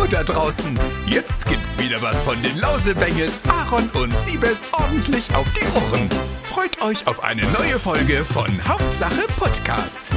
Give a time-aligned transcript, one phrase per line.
[0.00, 0.78] Hallo da draußen!
[1.04, 6.08] Jetzt gibt's wieder was von den Lausebengels, Aaron und Siebes ordentlich auf die Ohren.
[6.42, 10.10] Freut euch auf eine neue Folge von Hauptsache Podcast.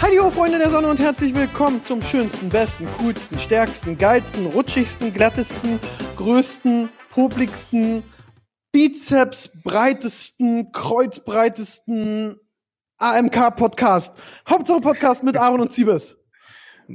[0.00, 5.78] Hallo Freunde der Sonne und herzlich willkommen zum schönsten, besten, coolsten, stärksten, geilsten, rutschigsten, glattesten,
[6.16, 8.02] größten, popligsten,
[8.72, 12.40] Bizeps breitesten, kreuzbreitesten
[12.98, 14.16] AMK-Podcast.
[14.50, 16.16] Hauptsache Podcast mit Aaron und Siebes.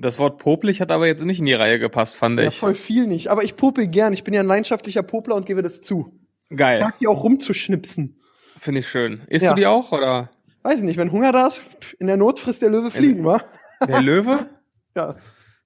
[0.01, 2.57] Das Wort popelig hat aber jetzt nicht in die Reihe gepasst, fand Ja, ich.
[2.57, 3.29] voll viel nicht.
[3.29, 4.13] Aber ich popel gern.
[4.13, 6.13] Ich bin ja ein leidenschaftlicher Popler und gebe das zu.
[6.49, 8.19] Ich Geil, mag die auch rumzuschnipsen.
[8.59, 9.21] finde ich schön.
[9.27, 9.51] Isst Ja.
[9.51, 10.29] du die auch oder
[10.63, 11.61] Weiß ich nicht, wenn Hunger da ist,
[11.99, 13.41] in der Not frisst der Löwe fliegen, wa?
[13.87, 14.49] der Löwe?
[14.97, 15.15] Ja.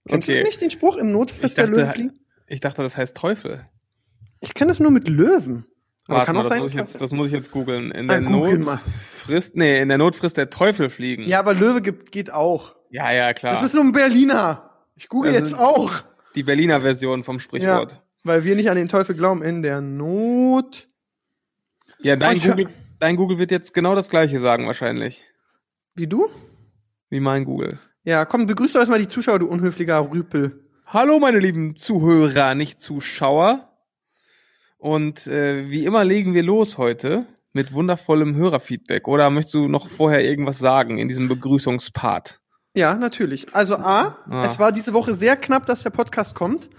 [0.07, 0.39] Kennst du Okay.
[0.41, 0.97] das nicht, den Spruch?
[0.97, 2.19] Im Not Ich frisst der Löwe dachte, fliegen?
[2.47, 3.65] ich dachte, das heißt Teufel.
[4.41, 5.65] Ich kenne das nur mit Löwen.
[6.07, 6.61] Aber Warte kann mal, auch das, sein.
[6.61, 7.91] muss ich jetzt, das muss ich jetzt googeln.
[7.91, 8.77] In Ah, der google Not mal.
[8.77, 11.23] frisst, nee, in der Not frisst der Teufel fliegen.
[11.23, 12.75] Ja, aber Löwe gibt, geht auch.
[12.91, 13.53] Ja, ja, klar.
[13.53, 14.69] Das ist nur ein Berliner.
[14.95, 15.91] Ich google Also- jetzt auch.
[16.35, 18.01] die Berliner Version vom Ja, Sprichwort.
[18.23, 19.41] weil wir nicht an den Teufel glauben.
[19.41, 20.87] In der Not.
[21.99, 22.69] Ja, Oh, dein, hör- Google,
[22.99, 25.23] dein Google wird jetzt genau das gleiche sagen wahrscheinlich.
[25.95, 26.29] Wie du?
[27.09, 27.79] Wie mein Google.
[28.03, 30.65] Ja, komm, begrüß doch erstmal die Zuschauer, du unhöflicher Rüpel.
[30.87, 33.67] Hallo, meine lieben Zuhörer, nicht Zuschauer.
[34.77, 39.07] Und äh, wie immer legen wir los heute mit wundervollem Hörerfeedback.
[39.07, 42.40] Oder möchtest du noch vorher irgendwas sagen in diesem Begrüßungspart?
[42.75, 43.53] Ja, natürlich.
[43.53, 44.45] Also A, Ah.
[44.49, 46.69] es war diese Woche sehr knapp, dass der Podcast kommt,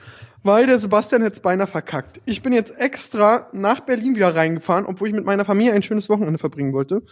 [0.42, 2.20] weil der Sebastian jetzt beinahe verkackt.
[2.24, 6.08] Ich bin jetzt extra nach Berlin wieder reingefahren, obwohl ich mit meiner Familie ein schönes
[6.08, 7.02] Wochenende verbringen wollte,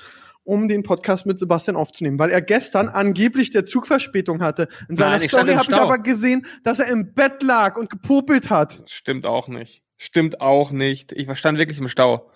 [0.45, 4.67] um den Podcast mit Sebastian aufzunehmen, weil er gestern angeblich der Zugverspätung hatte.
[4.89, 8.49] In seiner Nein, Story habe ich aber gesehen, dass er im Bett lag und gepopelt
[8.49, 8.83] hat.
[8.87, 9.83] Stimmt auch nicht.
[9.99, 11.13] Stimmt auch nicht.
[11.13, 12.31] Ich stand wirklich im Stau.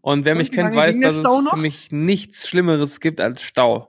[0.00, 1.50] Und wer mich wie kennt, weiß, dass es noch?
[1.50, 3.88] für mich nichts Schlimmeres gibt als Stau.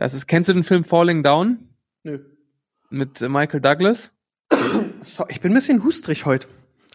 [0.00, 1.58] Das ist, kennst du den Film Falling Down
[2.04, 2.20] Nö.
[2.88, 4.14] mit äh, Michael Douglas?
[5.02, 6.46] So, ich bin ein bisschen hustrig heute.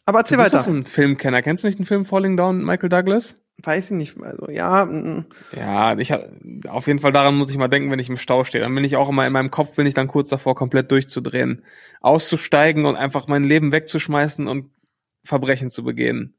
[0.06, 0.64] Aber erzähl du bist weiter.
[0.64, 1.42] doch so ein Filmkenner.
[1.42, 3.39] Kennst du nicht den Film Falling Down mit Michael Douglas?
[3.62, 4.22] Weiß ich nicht.
[4.22, 5.25] Also, ja, mm,
[5.56, 6.29] Ja, ich hab,
[6.68, 8.63] auf jeden Fall daran muss ich mal denken, wenn ich im Stau stehe.
[8.63, 11.63] Dann bin ich auch immer in meinem Kopf, bin ich dann kurz davor, komplett durchzudrehen,
[12.02, 14.72] auszusteigen und einfach mein Leben wegzuschmeißen und
[15.24, 16.35] Verbrechen zu begehen.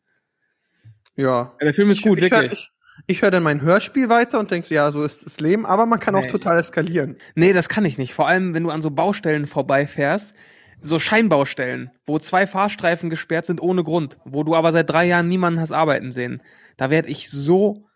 [1.16, 1.52] ja.
[1.60, 2.52] Ja, der Film ist gut, ich, wirklich.
[2.52, 2.72] Ich,
[3.06, 6.00] ich höre dann mein Hörspiel weiter und denke, ja, so ist das Leben, aber man
[6.00, 6.26] kann auch Nee.
[6.28, 7.16] total eskalieren.
[7.34, 8.14] Nee, das kann ich nicht.
[8.14, 10.34] Vor allem, wenn du an so Baustellen vorbeifährst,
[10.80, 15.28] so Scheinbaustellen, wo zwei Fahrstreifen gesperrt sind ohne Grund, wo du aber seit drei Jahren
[15.28, 16.42] niemanden hast arbeiten sehen.
[16.76, 17.86] Da werde ich so,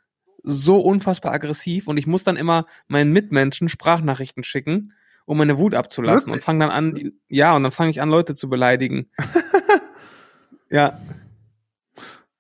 [0.43, 4.93] so unfassbar aggressiv und ich muss dann immer meinen Mitmenschen Sprachnachrichten schicken,
[5.27, 6.41] um meine Wut abzulassen Wirklich?
[6.41, 9.11] und fange dann an, die, ja, und dann fange ich an, Leute zu beleidigen.
[10.71, 10.99] ja.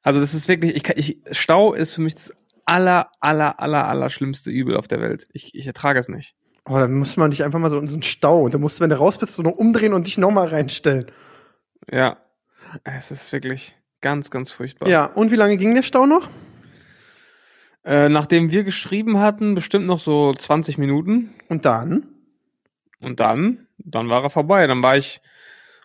[0.02, 2.32] Also das ist wirklich, ich, kann- ich, Stau ist für mich das
[2.70, 5.26] aller, aller, aller, aller schlimmste Übel auf der Welt.
[5.32, 6.36] Ich, ich ertrage es nicht.
[6.64, 8.78] Oh, dann muss man dich einfach mal so in so einen Stau und dann musst
[8.78, 11.06] du, wenn du raus bist, so noch umdrehen und dich nochmal reinstellen.
[11.90, 12.18] Ja.
[12.84, 14.88] Es ist wirklich ganz, ganz furchtbar.
[14.88, 16.30] Ja, und wie lange ging der Stau noch?
[17.84, 21.34] Äh, nachdem wir geschrieben hatten, bestimmt noch so 20 Minuten.
[21.48, 22.06] Und dann?
[23.00, 24.68] Und dann, dann war er vorbei.
[24.68, 25.20] Dann war ich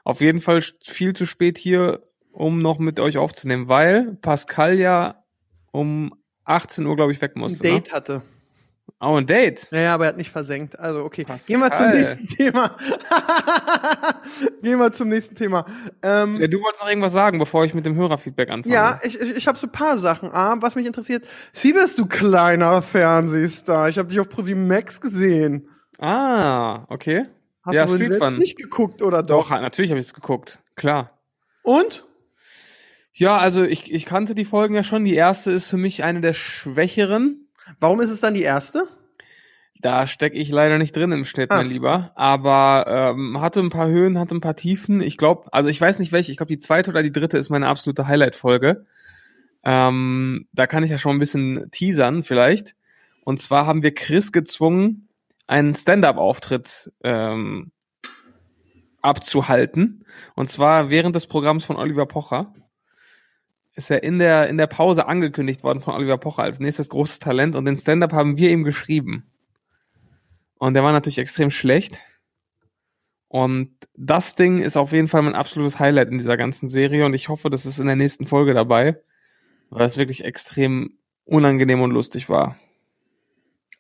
[0.04, 5.24] auf jeden Fall viel zu spät hier, um noch mit euch aufzunehmen, weil Pascal ja
[5.72, 6.14] um
[6.46, 7.64] 18 Uhr, glaube ich, weg Ein musste.
[7.64, 7.94] Date Ne?
[7.94, 8.22] hatte.
[9.02, 9.68] Oh, ein Date.
[9.72, 10.80] Naja, aber er hat nicht versenkt.
[10.80, 11.24] Also, okay.
[11.26, 11.48] Pascal.
[11.48, 12.76] Gehen wir zum nächsten Thema.
[14.62, 15.66] Gehen wir zum nächsten Thema.
[16.02, 18.74] Ähm, Ja, du wolltest noch irgendwas sagen, bevor ich mit dem Hörerfeedback anfange.
[18.74, 20.32] Ja, ich, ich, ich habe so ein paar Sachen.
[20.32, 21.26] A, was mich interessiert.
[21.52, 23.90] Siebes, du kleiner Fernsehstar.
[23.90, 25.68] Ich habe dich auf ProSieben Max gesehen.
[26.00, 27.26] Ah, okay.
[27.64, 28.38] Hast Ja, du Street selbst Fun.
[28.38, 29.62] nicht geguckt oder Doch, doch?
[29.62, 30.60] natürlich habe ich es geguckt.
[30.76, 31.12] Klar.
[31.64, 32.06] Und?
[33.18, 35.06] Ja, also ich, ich kannte die Folgen ja schon.
[35.06, 37.48] Die erste ist für mich eine der schwächeren.
[37.80, 38.84] Warum ist es dann die erste?
[39.82, 41.58] Da stecke ich leider nicht drin im Schnitt, Ah.
[41.58, 42.12] mein Lieber.
[42.16, 45.00] Aber ähm, hatte ein paar Höhen, hatte ein paar Tiefen.
[45.02, 46.32] Ich glaube, also ich weiß nicht welche.
[46.32, 48.86] Ich glaube, die zweite oder die dritte ist meine absolute Highlight-Folge.
[49.64, 52.76] Ähm, da kann ich ja schon ein bisschen teasern vielleicht.
[53.24, 55.08] Und zwar haben wir Chris gezwungen,
[55.48, 57.72] einen Stand-up-Auftritt ähm,
[59.02, 60.06] abzuhalten.
[60.36, 62.54] Und zwar während des Programms von Oliver Pocher.
[63.76, 67.20] Ist er in der, in der Pause angekündigt worden von Oliver Pocher als nächstes großes
[67.20, 69.30] Talent und den Stand-up haben wir ihm geschrieben.
[70.58, 72.00] Und der war natürlich extrem schlecht.
[73.28, 77.14] Und das Ding ist auf jeden Fall mein absolutes Highlight in dieser ganzen Serie und
[77.14, 79.02] ich hoffe, das ist in der nächsten Folge dabei,
[79.70, 82.58] weil es wirklich extrem unangenehm und lustig war.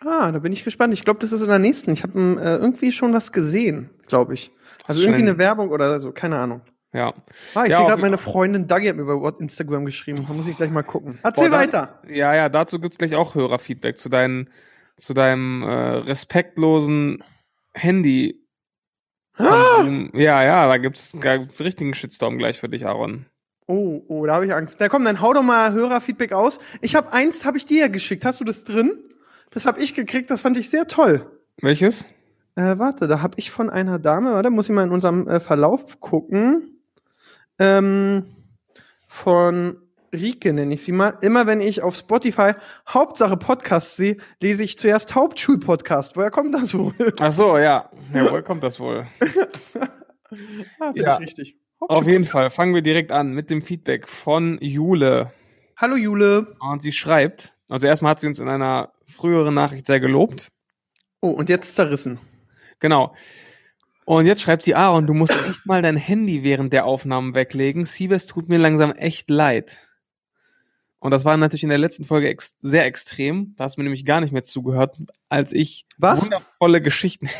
[0.01, 0.93] Ah, da bin ich gespannt.
[0.93, 1.91] Ich glaube, das ist in der nächsten.
[1.91, 4.51] Ich habe äh, irgendwie schon was gesehen, glaube ich.
[4.85, 6.61] Also irgendwie eine Werbung oder so, keine Ahnung.
[6.95, 7.13] Ja.
[7.55, 10.25] Ah, ich Ja, sehe gerade, meine Freundin Dagi hat mir über Instagram geschrieben.
[10.25, 11.19] Da muss ich gleich mal gucken.
[11.23, 12.01] Erzähl Boah, weiter.
[12.07, 14.49] Ja, ja, dazu gibt's gleich auch Hörerfeedback zu deinen,
[14.95, 17.21] zu deinem äh, respektlosen
[17.73, 18.47] Handy.
[19.37, 19.83] Ah!
[20.13, 23.25] Ja, ja, da gibt's, da gibt's richtigen Shitstorm gleich für dich, Aaron.
[23.67, 24.77] Oh, oh, da habe ich Angst.
[24.79, 26.59] Na komm, dann hau doch mal Hörerfeedback aus.
[26.81, 28.23] Ich habe eins, habe ich dir ja geschickt.
[28.23, 29.03] Hast du das drin?
[29.49, 31.25] Das habe ich gekriegt, das fand ich sehr toll.
[31.61, 32.05] Welches?
[32.55, 35.41] Äh, warte, da habe ich von einer Dame, warte, muss ich mal in unserem äh,
[35.41, 36.74] Verlauf gucken.
[37.59, 38.25] Ähm,
[39.07, 39.77] von
[40.13, 41.17] Rike nenne ich sie mal.
[41.21, 42.53] Immer wenn ich auf Spotify
[42.87, 46.15] Hauptsache Podcast sehe, lese ich zuerst Hauptschulpodcast.
[46.15, 46.93] Woher kommt das wohl?
[47.19, 47.89] Ach so, ja.
[48.13, 49.07] Ja, woher kommt das wohl?
[50.79, 51.13] ah, finde Ja.
[51.15, 51.57] ich richtig.
[51.79, 55.31] Auf jeden Fall fangen wir direkt an mit dem Feedback von Jule.
[55.77, 56.55] Hallo Jule.
[56.59, 60.47] Und sie schreibt, also erstmal hat sie uns in einer früheren Nachricht sehr gelobt.
[61.21, 62.19] Oh, und jetzt zerrissen.
[62.79, 63.13] Genau.
[64.05, 67.85] Und jetzt schreibt sie, Aaron, du musst echt mal dein Handy während der Aufnahmen weglegen.
[67.85, 69.81] Siebes tut mir langsam echt leid.
[70.99, 73.53] Und das war natürlich in der letzten Folge ex sehr extrem.
[73.57, 74.97] Da hast du mir nämlich gar nicht mehr zugehört,
[75.29, 76.23] als ich Was?
[76.23, 77.29] wundervolle Geschichten.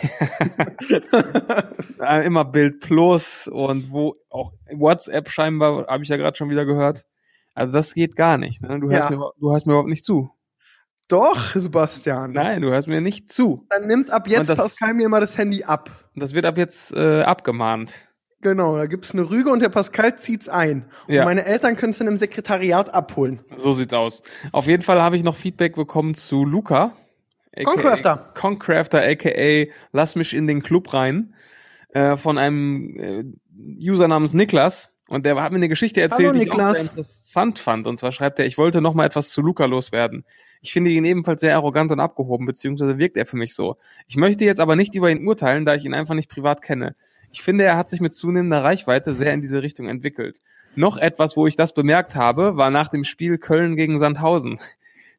[1.99, 6.65] Äh, Immer Bild Plus und wo auch WhatsApp scheinbar, habe ich ja gerade schon wieder
[6.65, 7.05] gehört.
[7.53, 8.61] Also das geht gar nicht.
[8.61, 8.79] Ne?
[8.81, 9.17] Du, hörst Ja.
[9.17, 10.29] mir, du hörst mir überhaupt nicht zu.
[11.07, 12.31] Doch, Sebastian.
[12.33, 13.65] Nein, du hörst mir nicht zu.
[13.69, 15.89] Dann nimmt ab jetzt das- Pascal mir immer das Handy ab.
[16.15, 17.93] Das wird ab jetzt äh, abgemahnt.
[18.41, 20.85] Genau, da gibt's eine Rüge und der Pascal zieht's ein.
[21.07, 21.21] Ja.
[21.21, 23.39] Und meine Eltern können es dann im Sekretariat abholen.
[23.55, 24.21] So sieht's aus.
[24.51, 26.93] Auf jeden Fall habe ich noch Feedback bekommen zu Luca.
[27.63, 28.31] Concrafter.
[28.35, 31.33] Concrafter, aka Lass mich in den Club rein.
[31.89, 33.23] Äh, von einem äh,
[33.81, 34.89] User namens Niklas.
[35.07, 36.79] Und der hat mir eine Geschichte erzählt, Hallo, die ich auch Niklas.
[36.81, 37.87] sehr interessant fand.
[37.87, 40.25] Und zwar schreibt er, ich wollte noch mal etwas zu Luca loswerden.
[40.65, 43.77] Ich finde ihn ebenfalls sehr arrogant und abgehoben, beziehungsweise wirkt er für mich so.
[44.07, 46.95] Ich möchte jetzt aber nicht über ihn urteilen, da ich ihn einfach nicht privat kenne.
[47.31, 50.41] Ich finde, er hat sich mit zunehmender Reichweite sehr in diese Richtung entwickelt.
[50.73, 54.59] Noch etwas, wo ich das bemerkt habe, war nach dem Spiel Köln gegen Sandhausen.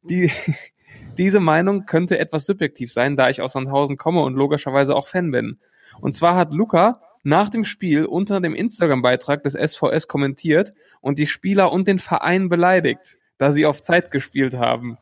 [0.02, 0.32] Die,
[1.16, 5.30] diese Meinung könnte etwas subjektiv sein, da ich aus Sandhausen komme und logischerweise auch Fan
[5.30, 5.60] bin.
[6.00, 11.28] Und zwar hat Luca nach dem Spiel unter dem Instagram-Beitrag des SVS kommentiert und die
[11.28, 14.98] Spieler und den Verein beleidigt, da sie auf Zeit gespielt haben.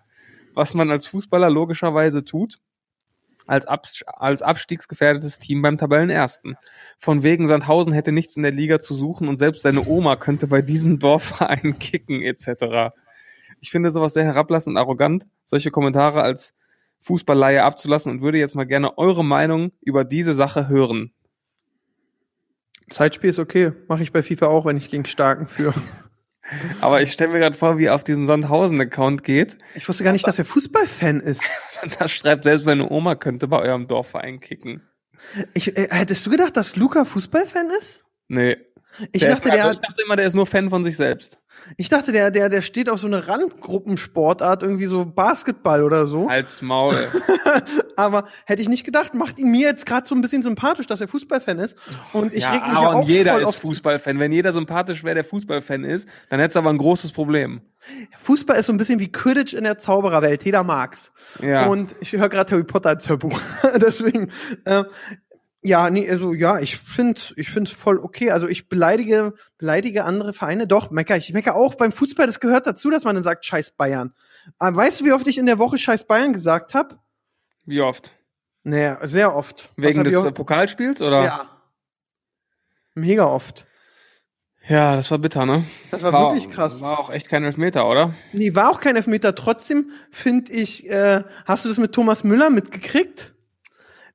[0.55, 2.61] Was man als Fußballer logischerweise tut,
[3.47, 6.57] als, Abs als abstiegsgefährdetes Team beim Tabellenersten.
[6.99, 10.47] Von wegen Sandhausen hätte nichts in der Liga zu suchen und selbst seine Oma könnte
[10.47, 12.95] bei diesem Dorfverein kicken etc.
[13.61, 16.55] Ich finde sowas sehr herablassend und arrogant, solche Kommentare als
[17.01, 21.13] Fußballleihe abzulassen und würde jetzt mal gerne eure Meinung über diese Sache hören.
[22.89, 23.73] Zeitspiel ist okay.
[23.89, 25.75] Mache ich bei FIFA auch, wenn ich gegen Starken führe.
[26.81, 29.59] Aber ich stelle mir gerade vor, wie er auf diesen Sandhausen-Account geht.
[29.75, 31.51] Ich wusste gar nicht, dass er Fußballfan ist.
[31.83, 34.83] Und da schreibt, selbst meine Oma könnte bei eurem Dorfverein kicken.
[35.55, 38.05] Ich, äh, hättest du gedacht, dass Luca Fußballfan ist?
[38.29, 38.57] Nee.
[39.13, 40.97] Ich Der dachte, ist, der, also ich dachte immer, der ist nur Fan von sich
[40.97, 41.39] selbst.
[41.77, 46.29] Ich dachte, der, der, der steht auf so eine Randgruppensportart, irgendwie so Basketball oder so.
[46.29, 46.97] Als Maul.
[47.97, 51.01] Aber hätte ich nicht gedacht, macht ihn mir jetzt gerade so ein bisschen sympathisch, dass
[51.01, 51.77] er Fußballfan ist.
[52.13, 54.19] Und ich ja, reg mich ja Aaron, auch jeder voll ist auf Fußballfan.
[54.19, 57.61] Wenn jeder sympathisch wäre, der Fußballfan ist, dann hätte es aber ein großes Problem.
[58.19, 60.45] Fußball ist so ein bisschen wie Quidditch in der Zaubererwelt.
[60.45, 61.13] Jeder mag's.
[61.43, 61.67] Ja.
[61.67, 63.39] Und ich höre gerade Harry Potter als Hörbuch.
[63.77, 64.31] Deswegen,
[64.65, 64.85] äh,
[65.65, 68.31] ja, nee, also ja, ich finde ich find's voll okay.
[68.31, 70.67] Also ich beleidige, beleidige andere Vereine.
[70.67, 73.73] Doch, mecker, ich mecker auch beim Fußball, das gehört dazu, dass man dann sagt, scheiß
[73.73, 74.13] Bayern.
[74.59, 76.99] Aber weißt du, wie oft ich in der Woche scheiß Bayern gesagt habe?
[77.65, 78.13] Wie oft?
[78.63, 79.71] Naja, sehr oft.
[79.77, 81.25] Wegen des Pokalspiels oder?
[81.25, 81.51] Ja.
[82.95, 83.67] Mega oft.
[84.69, 85.65] Ja, das war bitter, ne?
[85.91, 86.81] Das war, wirklich krass.
[86.81, 88.15] War auch echt kein Elfmeter, oder?
[88.33, 89.35] Nee, war auch kein Elfmeter.
[89.35, 93.34] Trotzdem finde ich, äh, hast du das mit Thomas Müller mitgekriegt?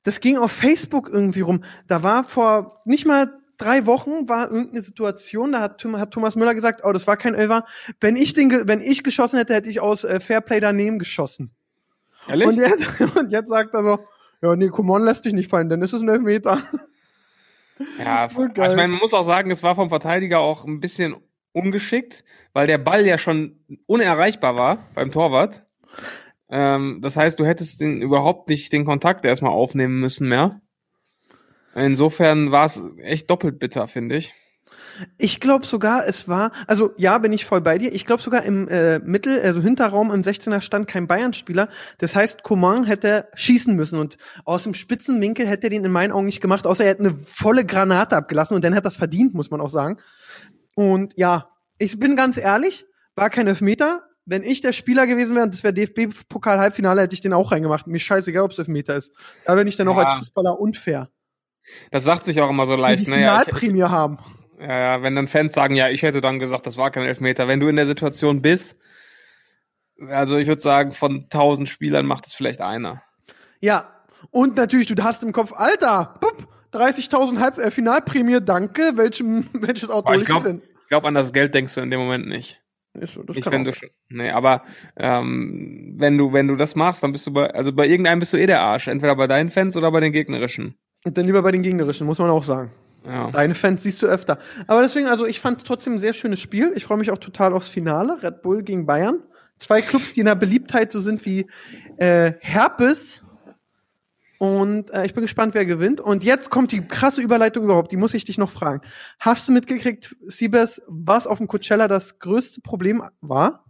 [0.04, 1.64] Das ging auf Facebook irgendwie rum.
[1.88, 6.56] Da war vor nicht mal drei Wochen war irgendeine Situation, da hat, hat Thomas Müller
[6.56, 7.66] gesagt, oh, das war kein Elfer.
[8.00, 11.52] Wenn ich den, wenn ich geschossen hätte, hätte ich aus äh, Fairplay daneben geschossen.
[12.28, 12.48] Ehrlich?
[12.48, 14.00] Und jetzt, und jetzt sagt er so,
[14.42, 16.60] ja, nee, Coman lässt dich nicht fallen, ist es ein Elfmeter.
[18.00, 18.72] ja, aber geil.
[18.72, 21.16] ich meine, man muss auch sagen, es war vom Verteidiger auch ein bisschen
[21.52, 25.64] ungeschickt, weil der Ball ja schon unerreichbar war beim Torwart.
[26.50, 30.62] Ähm, das heißt, du hättest den überhaupt nicht den Kontakt erstmal aufnehmen müssen mehr.
[31.76, 34.34] Insofern war es echt doppelt bitter, finde ich.
[35.18, 37.94] Ich glaube sogar, es war, also ja, bin ich voll bei dir.
[37.94, 41.70] Ich glaube sogar im äh, Mittel, also Hinterraum im 16er stand kein Bayern-Spieler.
[42.00, 46.12] Das heißt, Coman hätte schießen müssen und aus dem Spitzenwinkel hätte er den in meinen
[46.12, 49.34] Augen nicht gemacht, außer er hätte eine volle Granate abgelassen und dann hat das verdient,
[49.34, 49.98] muss man auch sagen.
[50.76, 54.04] Und ja, ich bin ganz ehrlich, war kein Elfmeter.
[54.30, 57.88] Wenn ich der Spieler gewesen wäre und das wäre DFB-Pokal-Halbfinale, hätte ich den auch reingemacht.
[57.88, 59.12] Mir scheißegal, ob es Elfmeter ist.
[59.46, 60.04] Da bin ich dann auch Ja.
[60.04, 61.10] als Fußballer unfair.
[61.92, 63.08] Das sagt sich auch immer so leicht.
[63.08, 63.22] die Ne?
[63.22, 64.18] Ja, Finalprämie haben.
[64.60, 67.48] ja, ja, wenn dann Fans sagen, ja, ich hätte dann gesagt, das war kein Elfmeter.
[67.48, 68.78] Wenn du in der Situation bist,
[70.08, 73.02] also ich würde sagen, von 1000 Spielern macht es vielleicht einer.
[73.62, 73.90] Ja,
[74.32, 78.92] und natürlich, du hast im Kopf, Alter, pup, 30.000 Halb äh, Finalprämie, danke.
[78.96, 80.62] Welchem, welches Auto Boah, ich glaub- denn?
[80.84, 82.62] Ich glaube, an das Geld denkst du in dem Moment nicht.
[82.94, 83.74] Ist Ich sein.
[83.74, 84.64] schon, nee, aber
[84.98, 88.34] ähm, wenn du wenn du das machst, dann bist du bei also bei irgendeinem bist
[88.34, 90.76] du eh der Arsch, entweder bei deinen Fans oder bei den gegnerischen.
[91.06, 92.72] Und dann lieber bei den gegnerischen, muss man auch sagen.
[93.06, 93.32] Ja.
[93.32, 94.38] Deine Fans siehst du öfter.
[94.68, 96.72] Aber deswegen, also ich fand es trotzdem ein sehr schönes Spiel.
[96.76, 98.22] Ich freue mich auch total aufs Finale.
[98.22, 99.24] Red Bull gegen Bayern.
[99.58, 101.46] Zwei Clubs, die in der Beliebtheit so sind wie
[101.98, 103.22] äh, Herpes.
[104.40, 106.00] Und äh, ich bin gespannt, wer gewinnt.
[106.00, 107.92] Und jetzt kommt die krasse Überleitung überhaupt.
[107.92, 108.82] Die muss ich dich noch fragen.
[109.20, 113.66] Hast du mitgekriegt, Siebes, was auf dem Coachella das größte Problem war?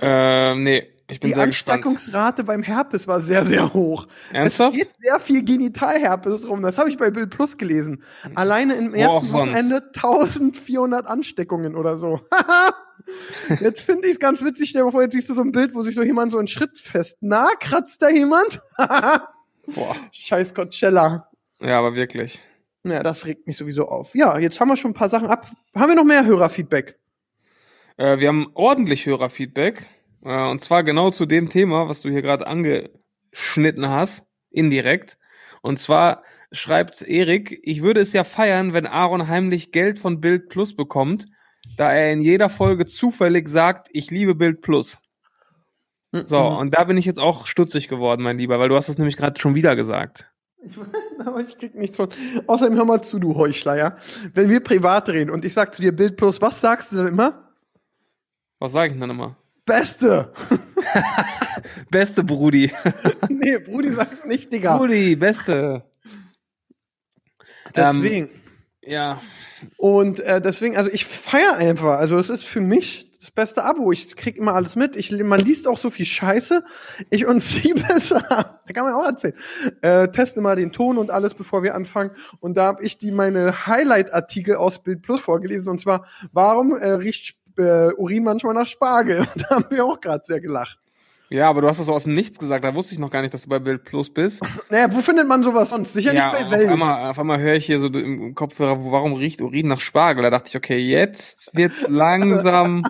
[0.00, 1.84] Ähm, nee, ich bin Die sehr gespannt.
[1.84, 4.06] Ansteckungsrate beim Herpes war sehr, sehr hoch.
[4.32, 4.76] Ernsthaft?
[4.76, 6.62] Es geht sehr viel Genitalherpes rum.
[6.62, 8.04] Das habe ich bei Bill Plus gelesen.
[8.36, 9.32] Alleine im ersten.
[9.32, 12.20] Wochenende 1400 Ansteckungen oder so.
[13.60, 14.70] jetzt finde ich es ganz witzig.
[14.70, 16.46] Stell dir vor, jetzt siehst du so ein Bild, wo sich so jemand so einen
[16.46, 17.18] Schritt fest.
[17.20, 18.60] Na, kratzt da jemand?
[18.78, 19.96] Boah.
[20.12, 21.28] Scheiß Coachella.
[21.60, 22.40] Ja, aber wirklich.
[22.84, 24.14] Ja, das regt mich sowieso auf.
[24.14, 25.46] Ja, jetzt haben wir schon ein paar Sachen ab.
[25.74, 26.98] Haben wir noch mehr Hörerfeedback?
[27.96, 29.86] Äh, wir haben ordentlich Hörerfeedback.
[30.24, 35.18] Äh, und zwar genau zu dem Thema, was du hier gerade angeschnitten hast, indirekt.
[35.62, 40.48] Und zwar schreibt Erik, ich würde es ja feiern, wenn Aaron heimlich Geld von Bild
[40.48, 41.26] Plus bekommt,
[41.76, 45.02] da er in jeder Folge zufällig sagt, ich liebe Bild Plus.
[46.12, 46.56] So, Mhm.
[46.56, 49.16] und da bin ich jetzt auch stutzig geworden, mein Lieber, weil du hast es nämlich
[49.16, 50.30] gerade schon wieder gesagt.
[51.24, 52.08] Aber ich krieg nichts von.
[52.46, 53.96] Außerdem hör mal zu, du Heuchler, ja.
[54.34, 57.08] Wenn wir privat reden und ich sag zu dir Bild Plus, was sagst du dann
[57.08, 57.52] immer?
[58.58, 59.36] Was sage ich denn dann immer?
[59.64, 60.32] Beste.
[61.90, 62.72] Beste Brudi.
[63.28, 64.76] nee, Brudi sag's nicht, Digga.
[64.76, 65.84] Brudi, beste.
[67.74, 68.28] Deswegen.
[68.82, 69.20] Ja,
[69.76, 71.98] Und äh, deswegen, also ich feier einfach.
[71.98, 73.92] Also es ist für mich das beste Abo.
[73.92, 74.96] Ich krieg immer alles mit.
[74.96, 76.64] Ich, man liest auch so viel Scheiße.
[77.10, 78.22] Ich und sie besser.
[78.28, 79.34] da kann man auch erzählen.
[79.82, 82.12] Äh, teste mal den Ton und alles, bevor wir anfangen.
[82.40, 85.68] Und da habe ich die meine Highlight-Artikel aus Bild Plus vorgelesen.
[85.68, 89.26] Und zwar, warum äh, riecht äh, Urin manchmal nach Spargel?
[89.36, 90.79] da haben wir auch gerade sehr gelacht.
[91.32, 92.64] Ja, aber du hast das so aus dem Nichts gesagt.
[92.64, 94.42] Da wusste ich noch gar nicht, dass du bei Bild Plus bist.
[94.68, 95.92] Naja, wo findet man sowas sonst?
[95.92, 96.68] Sicher ja, nicht bei auf Welt.
[96.68, 100.22] einmal, auf einmal höre ich hier so im Kopfhörer, warum riecht Urin nach Spargel?
[100.24, 102.82] Da dachte ich, okay, jetzt wird's langsam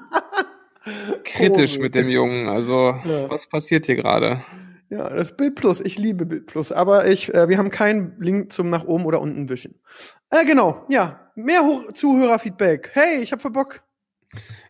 [1.24, 1.78] kritisch Komisch.
[1.78, 2.48] mit dem Jungen.
[2.48, 3.28] Also, Ja.
[3.30, 4.42] was passiert hier gerade?
[4.88, 5.80] Ja, das Bild Plus.
[5.80, 6.72] Ich liebe Bild Plus.
[6.72, 9.80] Aber ich, äh, wir haben keinen Link zum nach oben oder unten wischen.
[10.30, 10.84] Äh, genau.
[10.88, 12.90] Ja, mehr Ho Zuhörerfeedback.
[12.94, 13.82] Hey, ich hab voll Bock.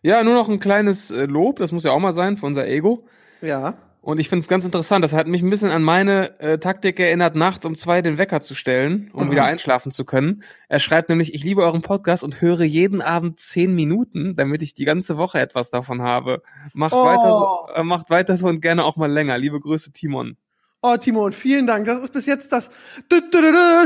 [0.01, 2.67] Ja, nur noch ein kleines äh, Lob, das muss ja auch mal sein für unser
[2.67, 3.05] Ego.
[3.41, 3.75] Ja.
[4.03, 6.99] Und ich finde es ganz interessant, das hat mich ein bisschen an meine äh, Taktik
[6.99, 9.31] erinnert, nachts um zwei den Wecker zu stellen, um Aha.
[9.31, 10.41] wieder einschlafen zu können.
[10.69, 14.73] Er schreibt nämlich, ich liebe euren Podcast und höre jeden Abend zehn Minuten, damit ich
[14.73, 16.41] die ganze Woche etwas davon habe.
[16.73, 17.05] Macht Oh.
[17.05, 19.37] weiter so, äh, macht weiter so und gerne auch mal länger.
[19.37, 20.35] Liebe Grüße, Timon.
[20.81, 21.85] Oh, Timon, vielen Dank.
[21.85, 22.71] Das ist bis jetzt das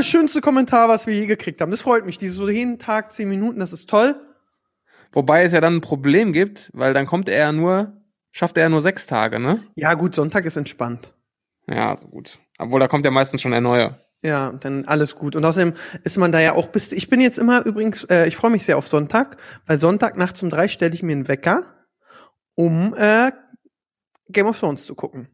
[0.00, 1.70] schönste Kommentar, was wir je gekriegt haben.
[1.70, 2.16] Das freut mich.
[2.16, 4.16] Diese so jeden Tag zehn Minuten, das ist toll.
[5.12, 7.92] Wobei es ja dann ein Problem gibt, weil dann kommt er ja nur,
[8.36, 9.60] schafft er ja nur sechs Tage, ne?
[9.76, 11.14] Ja, gut, Sonntag ist entspannt.
[11.66, 12.38] Ja, also gut.
[12.58, 13.98] Obwohl, da kommt ja meistens schon der neue.
[14.22, 15.36] Ja, dann alles gut.
[15.36, 15.72] Und außerdem
[16.04, 16.92] ist man da ja auch bis.
[16.92, 20.42] Ich bin jetzt immer übrigens, äh, ich freue mich sehr auf Sonntag, weil Sonntag nachts
[20.42, 21.86] um drei stelle ich mir einen Wecker,
[22.54, 23.32] um äh,
[24.28, 25.28] Game of Thrones zu gucken.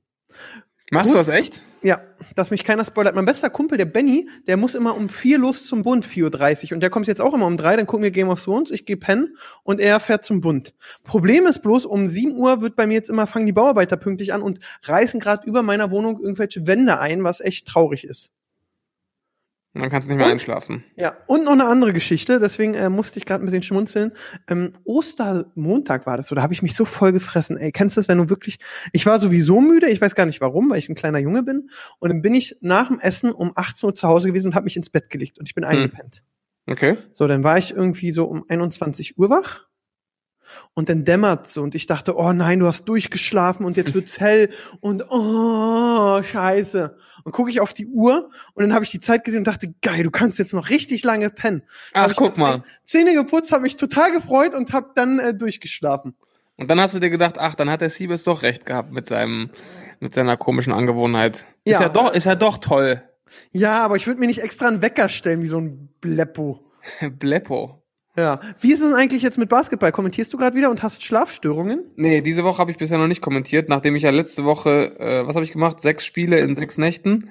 [0.92, 1.14] Machst Gut.
[1.14, 1.62] du das echt?
[1.80, 2.02] Ja,
[2.36, 3.14] dass mich keiner spoilert.
[3.14, 6.72] Mein bester Kumpel, der Benny, der muss immer um vier los zum Bund, 4.30 Uhr.
[6.74, 8.84] Und der kommt jetzt auch immer um drei, dann gucken wir Game of Thrones, ich
[8.84, 10.74] gehe pennen und er fährt zum Bund.
[11.02, 14.34] Problem ist bloß, um 7 Uhr wird bei mir jetzt immer, fangen die Bauarbeiter pünktlich
[14.34, 18.30] an und reißen gerade über meiner Wohnung irgendwelche Wände ein, was echt traurig ist.
[19.74, 20.32] Dann kannst du nicht mehr Und?
[20.32, 20.84] einschlafen.
[20.96, 24.12] Ja, und noch eine andere Geschichte, deswegen äh, musste ich gerade ein bisschen schmunzeln.
[24.46, 27.56] Ähm, Ostermontag war das, oder habe ich mich so voll gefressen.
[27.56, 28.58] Ey, kennst du das, wenn du wirklich,
[28.92, 31.70] ich war sowieso müde, ich weiß gar nicht warum, weil ich ein kleiner Junge bin.
[32.00, 34.64] Und dann bin ich nach dem Essen um 18 Uhr zu Hause gewesen und habe
[34.64, 36.22] mich ins Bett gelegt und ich bin eingepennt.
[36.70, 36.96] Okay.
[37.14, 39.66] So, dann war ich irgendwie so um 21 Uhr wach.
[40.74, 44.50] Und dann dämmert's und ich dachte, oh nein, du hast durchgeschlafen und jetzt wird's hell
[44.80, 46.96] und oh, scheiße.
[47.24, 49.72] Und gucke ich auf die Uhr und dann habe ich die Zeit gesehen und dachte,
[49.82, 51.62] geil, du kannst jetzt noch richtig lange pennen.
[51.92, 52.56] Ach, guck mal.
[52.56, 56.14] Zäh- Zähne geputzt, habe mich total gefreut und habe dann äh, durchgeschlafen.
[56.56, 59.06] Und dann hast du dir gedacht, ach, dann hat der Siebes doch recht gehabt mit
[59.06, 59.50] seinem,
[60.00, 61.46] mit seiner komischen Angewohnheit.
[61.64, 61.82] Ist Ja.
[61.82, 63.02] ja doch, ist ja doch toll.
[63.50, 66.60] Ja, aber ich würde mir nicht extra einen Wecker stellen wie so ein Bleppo.
[67.18, 67.81] Bleppo.
[68.16, 68.40] Ja.
[68.60, 69.90] Wie ist es eigentlich jetzt mit Basketball?
[69.92, 71.90] Kommentierst du gerade wieder und hast Schlafstörungen?
[71.96, 75.26] Nee, diese Woche habe ich bisher noch nicht kommentiert, nachdem ich ja letzte Woche, äh,
[75.26, 75.80] was habe ich gemacht?
[75.80, 77.30] Sechs Spiele in sechs Nächten.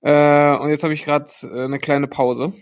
[0.00, 2.52] Äh, und jetzt habe ich gerade äh, eine kleine Pause.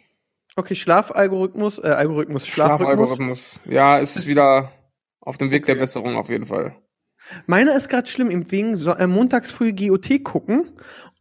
[0.57, 2.47] Okay, Schlafalgorithmus, äh, Algorithmus.
[2.47, 3.61] Schlafalgorithmus.
[3.65, 4.71] Ja, ist Ist- wieder
[5.21, 5.81] auf dem Weg der Okay.
[5.81, 6.77] Besserung auf jeden Fall.
[7.47, 10.69] Meiner ist gerade schlimm, im wegen so, äh, montags früh GOT gucken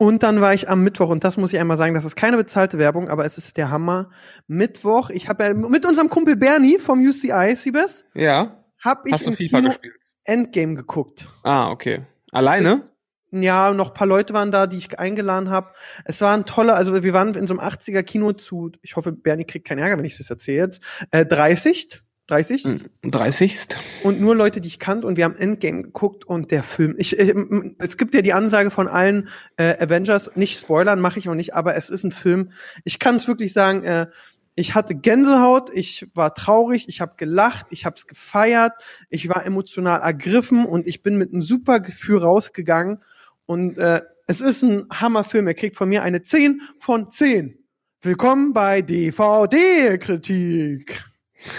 [0.02, 2.36] und dann war ich am Mittwoch und das muss ich einmal sagen, das ist keine
[2.36, 4.10] bezahlte Werbung, aber es ist der Hammer.
[4.48, 8.64] Mittwoch, ich habe ja mit unserem Kumpel Bernie vom UCI, Siebes, Ja.
[8.84, 9.94] hab ich Hast du im FIFA Kino gespielt?
[10.24, 11.28] Endgame geguckt.
[11.44, 12.04] Ah, okay.
[12.32, 12.82] Alleine?
[13.30, 15.70] Ja, noch ein paar Leute waren da, die ich eingeladen habe.
[16.06, 19.12] Es war ein toller, also wir waren in so einem 80er Kino zu, ich hoffe,
[19.12, 20.82] Bernie kriegt keinen Ärger, wenn ich das erzähle jetzt,
[21.12, 22.02] äh, 30,
[22.32, 22.80] 30 Hm,
[23.12, 23.68] 30.
[24.04, 27.20] und nur Leute, die ich kannte und wir haben Endgame geguckt und der Film, ich,
[27.20, 31.28] äh, m- es gibt ja die Ansage von allen äh, Avengers, nicht spoilern, mache ich
[31.28, 32.52] auch nicht, aber es ist ein Film,
[32.86, 34.08] ich kann es wirklich sagen, äh,
[34.56, 38.72] ich hatte Gänsehaut, ich war traurig, ich habe gelacht, ich habe es gefeiert,
[39.10, 43.00] ich war emotional ergriffen und ich bin mit einem super Gefühl rausgegangen
[43.46, 47.58] und äh, es ist ein Hammerfilm, er kriegt von mir eine 10 von 10.
[48.02, 51.04] Willkommen bei DVD-Kritik.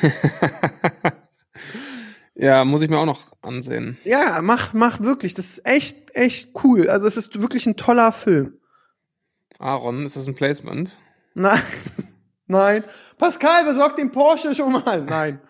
[2.34, 3.98] ja, muss ich mir auch noch ansehen.
[4.04, 5.34] Ja, mach, mach wirklich.
[5.34, 6.88] Das ist echt, echt cool.
[6.88, 8.54] Also es ist wirklich ein toller Film.
[9.58, 10.96] Aaron, ist das ein Placement?
[11.34, 11.60] Nein,
[12.46, 12.84] nein.
[13.18, 15.02] Pascal, besorgt den Porsche schon mal.
[15.02, 15.40] Nein.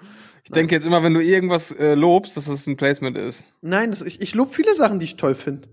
[0.45, 3.45] Ich denke jetzt immer, wenn du irgendwas äh, lobst, dass es ein Placement ist.
[3.61, 5.69] Nein, das, ich, ich lobe viele Sachen, die ich toll finde.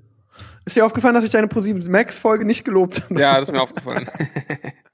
[0.66, 3.20] Ist dir aufgefallen, dass ich deine ProSieben Max Folge nicht gelobt habe?
[3.20, 4.10] Ja, das ist mir aufgefallen.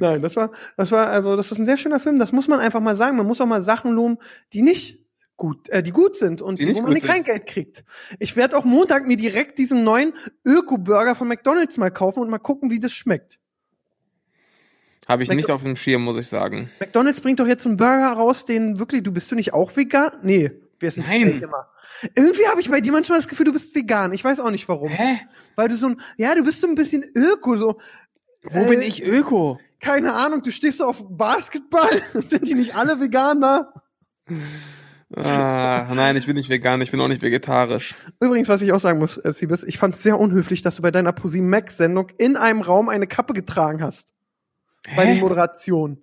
[0.00, 2.18] Nein, das war, das war, also, das ist ein sehr schöner Film.
[2.18, 3.16] Das muss man einfach mal sagen.
[3.16, 4.18] Man muss auch mal Sachen loben,
[4.52, 4.98] die nicht
[5.36, 7.26] gut, äh, die gut sind und Die die, nicht wo man gut kein sind.
[7.26, 7.84] Geld kriegt.
[8.18, 10.12] Ich werde auch Montag mir direkt diesen neuen
[10.46, 13.38] Öko-Burger von McDonalds mal kaufen und mal gucken, wie das schmeckt.
[15.08, 16.70] Habe ich Mac- nicht auf dem Schirm, muss ich sagen.
[16.80, 20.12] McDonalds bringt doch jetzt einen Burger raus, den wirklich, du bist du nicht auch vegan?
[20.22, 21.04] Nee, ein Nein.
[21.04, 21.68] Steak immer?
[22.16, 24.12] Irgendwie habe ich bei dir manchmal das Gefühl, du bist vegan.
[24.12, 24.90] Ich weiß auch nicht warum.
[24.90, 25.20] Hä?
[25.54, 27.78] Weil du so ein, ja, du bist so ein bisschen Öko, so.
[28.44, 29.58] Wo Äh, bin ich Öko?
[29.80, 31.88] Keine Ahnung, du stehst so auf Basketball.
[32.28, 33.72] Sind die nicht alle Veganer?
[35.14, 37.94] Ah, nein, ich bin nicht vegan, ich bin auch nicht vegetarisch.
[38.20, 40.82] Übrigens, was ich auch sagen muss, äh, Siebes, ich fand es sehr unhöflich, dass du
[40.82, 44.12] bei deiner ProSieben Max Sendung in einem Raum eine Kappe getragen hast.
[44.96, 45.20] Bei der Hä?
[45.20, 46.00] Moderation.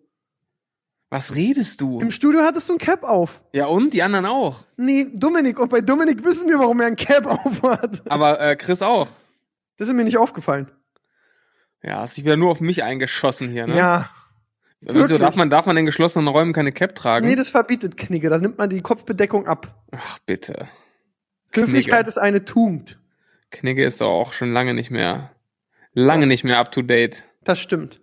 [1.10, 2.00] Was redest du?
[2.00, 3.42] Im Studio hattest du ein Cap auf.
[3.52, 4.64] Ja, und die anderen auch.
[4.78, 5.60] Nee, Dominik.
[5.60, 8.04] Und bei Dominik wissen wir, warum er ein Cap auf hat.
[8.12, 9.08] Aber äh, Chris auch.
[9.78, 10.70] Das ist mir nicht aufgefallen.
[11.84, 13.78] Ja, hast dich wieder nur auf mich eingeschossen hier, ne?
[13.78, 14.10] Ja.
[14.82, 17.26] Wieso darf man, darf man in geschlossenen Räumen keine Cap tragen?
[17.26, 18.30] Nee, das verbietet Knigge.
[18.30, 19.84] Da nimmt man die Kopfbedeckung ab.
[19.92, 20.70] Ach, bitte.
[21.52, 23.00] Höflichkeit ist eine Tugend.
[23.52, 25.32] Knigge ist doch auch schon lange nicht mehr,
[25.94, 27.26] lange nicht mehr up to date.
[27.44, 28.00] Das stimmt.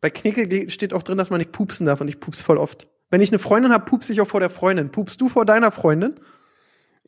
[0.00, 2.88] Bei Knigge steht auch drin, dass man nicht pupsen darf und ich pups voll oft.
[3.10, 4.90] Wenn ich eine Freundin habe, pups ich auch vor der Freundin.
[4.90, 6.18] Pupst du vor deiner Freundin?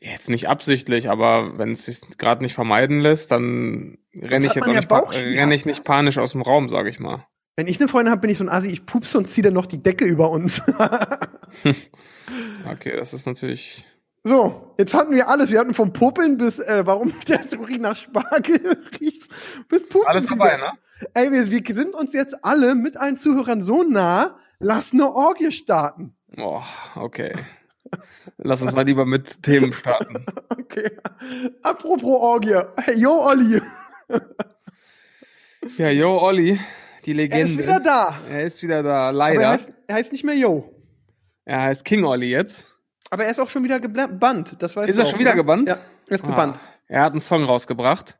[0.00, 4.64] Jetzt nicht absichtlich, aber wenn es sich gerade nicht vermeiden lässt, dann renne ich jetzt
[4.64, 5.38] auch ja nicht, Bauchschmerzen.
[5.38, 7.26] renn ich nicht panisch aus dem Raum, sage ich mal.
[7.56, 9.54] Wenn ich eine Freundin habe, bin ich so ein Assi, ich pupse und ziehe dann
[9.54, 10.62] noch die Decke über uns.
[12.70, 13.84] Okay, das ist natürlich.
[14.24, 15.50] so, jetzt hatten wir alles.
[15.50, 18.60] Wir hatten vom Popeln bis, äh, warum der Story nach Spargel
[19.00, 19.28] riecht,
[19.68, 20.08] bis Pupsen.
[20.08, 20.72] Alles dabei, ne?
[21.14, 25.52] Ey, wir, wir sind uns jetzt alle mit allen Zuhörern so nah, lass eine Orgie
[25.52, 26.16] starten.
[26.36, 26.62] Oh,
[26.96, 27.32] okay.
[28.38, 30.24] Lass uns mal lieber mit Themen starten.
[30.70, 30.90] Okay.
[31.62, 32.60] Apropos Orgie.
[32.76, 33.60] Hey, yo, Olli.
[35.78, 36.60] Ja, yo, Olli,
[37.06, 37.38] die Legende.
[37.38, 38.18] Er ist wieder da.
[38.28, 39.40] Er ist wieder da, Aber leider.
[39.42, 40.70] er heißt, er heißt nicht mehr Yo.
[41.46, 42.76] er heißt King Olli jetzt.
[43.10, 44.56] Aber er ist auch schon wieder gebannt.
[44.58, 45.36] Das weißt Ist du er auch, schon wieder ne?
[45.36, 45.68] gebannt?
[45.68, 46.56] Ja, er ist gebannt.
[46.56, 48.18] Ah, er hat einen Song rausgebracht.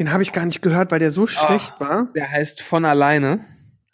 [0.00, 2.06] Den habe ich gar nicht gehört, weil der so schlecht war.
[2.16, 3.44] Der heißt Von alleine.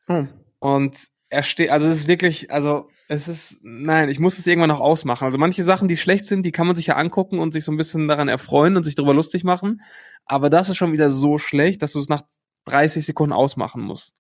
[0.08, 0.24] Oh.
[0.60, 0.96] Und
[1.30, 4.80] er steht, also es ist wirklich, also es ist, nein, ich muss es irgendwann noch
[4.80, 5.24] ausmachen.
[5.24, 7.72] Also manche Sachen, die schlecht sind, die kann man sich ja angucken und sich so
[7.72, 9.82] ein bisschen daran erfreuen und sich darüber lustig machen.
[10.24, 12.22] Aber das ist schon wieder so schlecht, dass du es nach
[12.64, 14.14] 30 Sekunden ausmachen musst.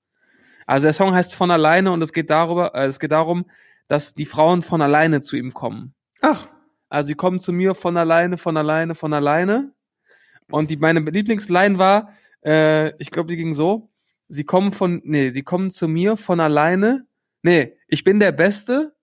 [0.66, 3.46] Also der Song heißt Von alleine und es geht darüber, äh, es geht darum,
[3.86, 5.94] dass die Frauen von alleine zu ihm kommen.
[6.20, 6.48] Ach,
[6.90, 9.72] Also sie kommen zu mir von alleine, von alleine, von alleine.
[10.50, 12.12] Und die, meine Lieblingsline war,
[12.44, 13.90] äh, ich glaube, die ging so,
[14.28, 17.06] sie kommen von, nee, sie kommen zu mir von alleine.
[17.42, 18.94] Nee, ich bin der Beste.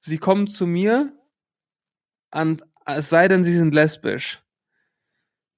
[0.00, 1.12] Sie kommen zu mir,
[2.30, 4.42] an, es sei denn, sie sind lesbisch.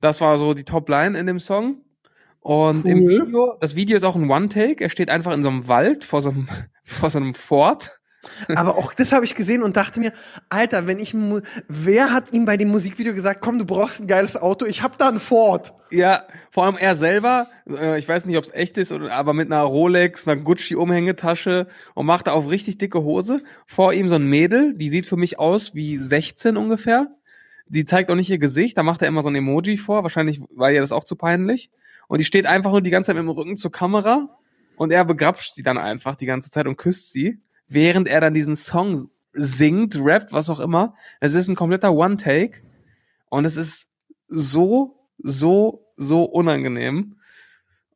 [0.00, 1.84] Das war so die Top-Line in dem Song.
[2.40, 3.26] Und im Cool.
[3.26, 4.82] Video, das Video ist auch ein One-Take.
[4.82, 6.48] Er steht einfach in so einem Wald vor so einem,
[6.84, 7.99] vor so einem Fort.
[8.54, 10.12] Aber auch das habe ich gesehen und dachte mir,
[10.48, 11.14] Alter, wenn ich,
[11.68, 14.98] wer hat ihm bei dem Musikvideo gesagt, komm, du brauchst ein geiles Auto, ich hab
[14.98, 15.72] da ein Ford.
[15.90, 19.50] Ja, vor allem er selber, äh, ich weiß nicht, ob es echt ist, aber mit
[19.50, 23.42] einer Rolex, einer Gucci-Umhängetasche und macht da auf richtig dicke Hose.
[23.66, 27.08] Vor ihm so ein Mädel, die sieht für mich aus wie 16 ungefähr.
[27.66, 30.40] Die zeigt auch nicht ihr Gesicht, da macht er immer so ein Emoji vor, wahrscheinlich
[30.54, 31.70] war ihr das auch zu peinlich.
[32.08, 34.36] Und die steht einfach nur die ganze Zeit mit dem Rücken zur Kamera
[34.76, 38.34] und er begrapscht sie dann einfach die ganze Zeit und küsst sie, während er dann
[38.34, 40.94] diesen Song singt, rappt, was auch immer.
[41.20, 42.60] Es ist ein kompletter One-Take.
[43.30, 43.88] Und es ist
[44.26, 47.16] so, so, so unangenehm.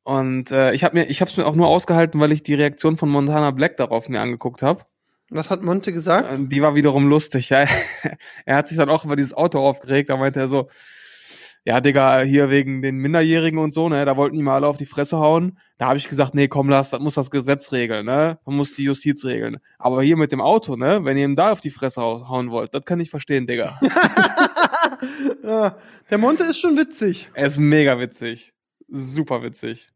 [0.05, 2.55] Und äh, ich habe mir, ich habe es mir auch nur ausgehalten, weil ich die
[2.55, 4.85] Reaktion von Montana Black darauf mir angeguckt habe.
[5.31, 6.33] Was hat Monte gesagt?
[6.39, 7.51] Die war wiederum lustig.
[7.51, 7.65] Ja.
[8.45, 10.11] er hat sich dann auch über dieses Auto aufgeregt.
[10.11, 10.69] Da meinte er so,
[11.67, 14.77] ja, Digga, hier wegen den Minderjährigen und so, ne, da wollten die mal alle auf
[14.77, 15.59] die Fresse hauen.
[15.79, 18.39] Da habe ich gesagt, nee, komm, lass, das muss das Gesetz regeln, ne?
[18.45, 19.57] Man muss die Justiz regeln.
[19.79, 22.51] Aber hier mit dem Auto, ne, wenn ihr ihm da auf die Fresse hau- hauen
[22.51, 23.79] wollt, das kann ich verstehen, Digga.
[25.43, 25.77] ja,
[26.11, 27.31] der Monte ist schon witzig.
[27.35, 28.53] er ist mega witzig.
[28.89, 29.91] Super witzig.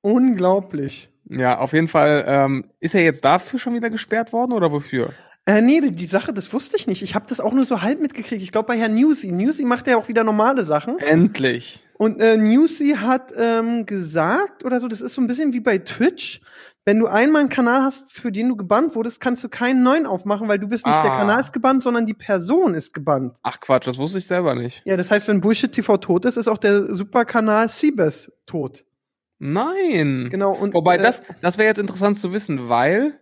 [0.00, 1.10] Unglaublich.
[1.28, 5.12] Ja, auf jeden Fall, ähm, ist er jetzt dafür schon wieder gesperrt worden oder wofür?
[5.44, 7.02] Äh, nee, die, Sache, das wusste ich nicht.
[7.02, 8.42] Ich habe das auch nur so halb mitgekriegt.
[8.42, 9.32] Ich glaube bei Herrn Newsy.
[9.32, 10.98] Newsy macht ja auch wieder normale Sachen.
[11.00, 11.82] Endlich.
[11.94, 15.78] Und äh, Newsy hat ähm, gesagt oder so, das ist so ein bisschen wie bei
[15.78, 16.40] Twitch.
[16.84, 20.04] Wenn du einmal einen Kanal hast, für den du gebannt wurdest, kannst du keinen neuen
[20.04, 21.18] aufmachen, weil du bist nicht der Ah.
[21.18, 23.34] Kanal ist gebannt, sondern die Person ist gebannt.
[23.44, 24.82] Ach Quatsch, das wusste ich selber nicht.
[24.84, 28.84] Ja, das heißt, wenn Bullshit TV tot ist, ist auch der Superkanal Siebes tot.
[29.38, 30.28] Nein.
[30.30, 30.52] Genau.
[30.52, 33.18] Und, Wobei, äh, das, das wäre jetzt interessant zu wissen, weil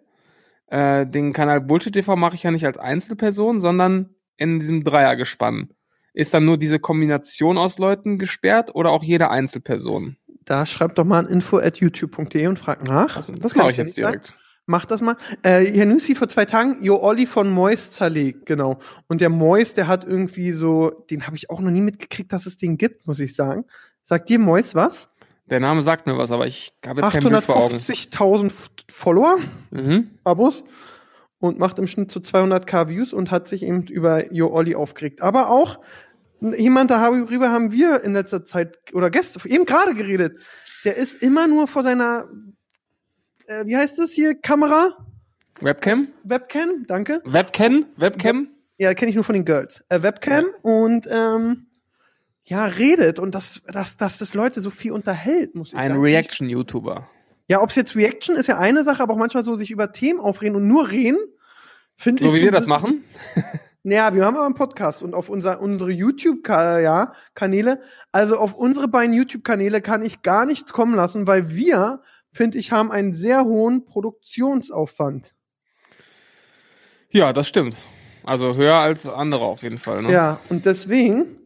[0.71, 5.71] äh, den Kanal Bullshit TV mache ich ja nicht als Einzelperson, sondern in diesem Dreiergespann.
[6.13, 10.17] Ist dann nur diese Kombination aus Leuten gesperrt oder auch jede Einzelperson?
[10.45, 13.17] Da schreibt doch mal an info at youtube.de und fragt nach.
[13.17, 14.21] Also, das kann mache ich jetzt nicht sagen.
[14.21, 14.37] direkt.
[14.67, 15.17] Mach das mal.
[15.43, 18.79] Äh, Herr Nüssi vor zwei Tagen, Jo Olli von Mois zerlegt, genau.
[19.09, 22.47] Und der Mois, der hat irgendwie so, den habe ich auch noch nie mitgekriegt, dass
[22.47, 23.65] es den gibt, muss ich sagen.
[24.05, 25.09] Sagt dir Mois was?
[25.51, 27.75] Der Name sagt mir was, aber ich habe jetzt kein Bild vor Augen.
[27.77, 29.37] 850.000 F- Follower,
[29.71, 30.11] Mhm.
[30.25, 30.63] Abos
[31.41, 35.23] und macht im Schnitt so 200k Views und hat sich eben über Jo Olli aufgeregt.
[35.23, 35.79] Aber auch
[36.41, 40.37] jemand, darüber haben wir in letzter Zeit oder gestern eben gerade geredet.
[40.85, 42.25] Der ist immer nur vor seiner,
[43.47, 44.97] äh, wie heißt das hier, Kamera?
[45.61, 46.09] Webcam?
[46.25, 47.21] Webcam, danke.
[47.25, 47.87] Webcam?
[47.97, 48.49] Webcam?
[48.79, 49.85] Ja, kenne ich nur von den Girls.
[49.91, 51.67] Äh, Webcam und ähm,
[52.45, 56.03] ja, redet und dass das, dass das Leute so viel unterhält, muss ich Ein sagen.
[56.03, 57.09] Reaction-YouTuber.
[57.49, 59.93] Ja, ob es jetzt Reaction ist ja eine Sache, aber auch manchmal so sich über
[59.93, 61.19] Themen aufreden und nur reden,
[61.97, 62.29] finde ich.
[62.29, 63.05] So wie so wir das ein machen?
[63.83, 67.81] Naja, wir haben aber einen Podcast und auf unser, unsere YouTube-Kanäle,
[68.13, 72.73] also auf unsere beiden YouTube-Kanäle kann ich gar nichts kommen lassen, weil wir, finde ich,
[72.73, 75.35] haben einen sehr hohen Produktionsaufwand.
[77.09, 77.77] Ja, das stimmt.
[78.23, 80.03] Also höher als andere auf jeden Fall.
[80.03, 80.13] Ne?
[80.13, 81.39] Ja, und deswegen,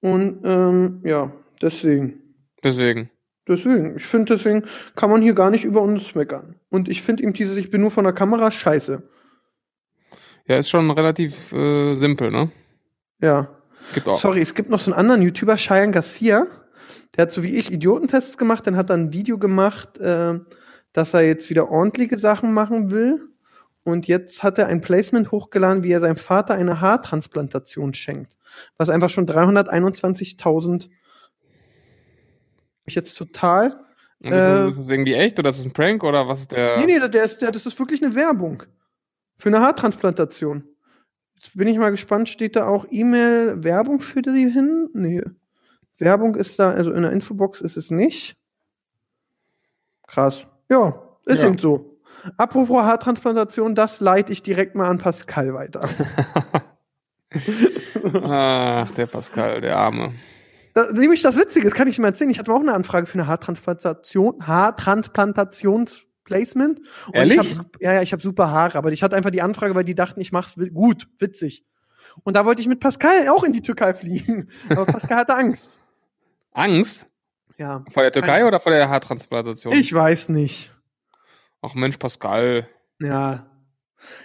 [0.00, 2.22] und ähm, ja, deswegen.
[2.62, 3.10] Deswegen.
[3.46, 6.56] Deswegen, ich finde, deswegen kann man hier gar nicht über uns meckern.
[6.68, 9.02] Und ich finde eben dieses, ich bin nur von der Kamera scheiße.
[10.46, 12.50] Ja, ist schon relativ äh, simpel, ne?
[13.20, 13.48] Ja.
[13.94, 14.20] Gibt auch.
[14.20, 16.46] Sorry, es gibt noch so einen anderen YouTuber, Cheyenne Garcia.
[17.16, 20.38] Der hat so wie ich Idiotentests gemacht, dann hat er ein Video gemacht, äh,
[20.92, 23.28] dass er jetzt wieder ordentliche Sachen machen will.
[23.82, 28.36] Und jetzt hat er ein Placement hochgeladen, wie er seinem Vater eine Haartransplantation schenkt.
[28.76, 30.88] Was einfach schon 321.000
[32.88, 33.84] ich jetzt total.
[34.20, 36.40] Und ist, äh, das, ist das irgendwie echt oder ist das ein Prank oder was
[36.40, 36.78] ist der?
[36.78, 38.64] Nee, nee, der ist, der, das ist wirklich eine Werbung.
[39.36, 40.64] Für eine Haartransplantation.
[41.36, 44.88] Jetzt bin ich mal gespannt, steht da auch E-Mail Werbung für die hin?
[44.92, 45.22] Nee.
[45.98, 48.36] Werbung ist da, also in der Infobox ist es nicht.
[50.08, 50.44] Krass.
[50.68, 51.48] Ja, ist Ja.
[51.48, 52.00] eben so.
[52.36, 55.88] Apropos Haartransplantation, das leite ich direkt mal an Pascal weiter.
[58.22, 60.14] Ach, der Pascal, der Arme.
[60.74, 62.30] Da, nämlich das Witzige, das kann ich mal erzählen.
[62.30, 66.80] Ich hatte auch eine Anfrage für eine Haartransplantation, Haartransplantationsplacement.
[67.06, 67.38] Und Ehrlich?
[67.38, 69.84] Ich hab, ja, ja, ich habe super Haare, aber ich hatte einfach die Anfrage, weil
[69.84, 71.64] die dachten, ich mach's gut, witzig.
[72.24, 74.48] Und da wollte ich mit Pascal auch in die Türkei fliegen.
[74.70, 75.78] Aber Pascal hatte Angst.
[76.52, 77.06] Angst?
[77.58, 77.84] Ja.
[77.90, 79.74] Vor der Türkei oder vor der Haartransplantation?
[79.74, 80.72] Ich weiß nicht.
[81.60, 82.68] Ach Mensch, Pascal.
[83.00, 83.47] Ja.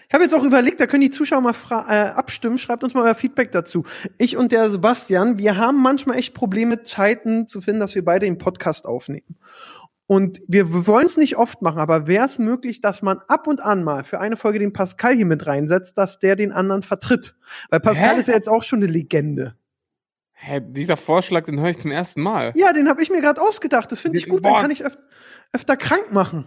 [0.08, 2.58] Ich habe jetzt auch überlegt, da können die Zuschauer mal äh, abstimmen.
[2.58, 3.86] Schreibt uns mal euer Feedback dazu.
[4.18, 8.26] Ich und der Sebastian, wir haben manchmal echt Probleme, Zeiten zu finden, dass wir beide
[8.26, 9.38] den Podcast aufnehmen.
[10.06, 13.62] Und wir wollen es nicht oft machen, aber wäre es möglich, dass man ab und
[13.62, 17.36] an mal für eine Folge den Pascal hier mit reinsetzt, dass der den anderen vertritt?
[17.70, 18.20] Weil Pascal Hä?
[18.20, 19.56] ist ja jetzt auch schon eine Legende.
[20.34, 22.52] Hä, dieser Vorschlag, den höre ich zum ersten Mal.
[22.56, 23.92] Ja, den habe ich mir gerade ausgedacht.
[23.94, 24.44] Das finde ich gut.
[24.44, 24.62] Dann Boah.
[24.62, 24.98] kann ich öf
[25.54, 26.46] öfter krank machen.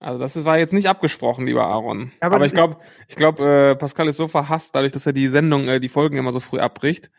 [0.00, 2.12] Also das war jetzt nicht abgesprochen, lieber Aaron.
[2.20, 5.28] Aber Aber, ich glaube, ich glaube, äh, Pascal ist so verhasst, dadurch, dass er die
[5.28, 7.10] Sendung, äh, die Folgen immer so früh abbricht,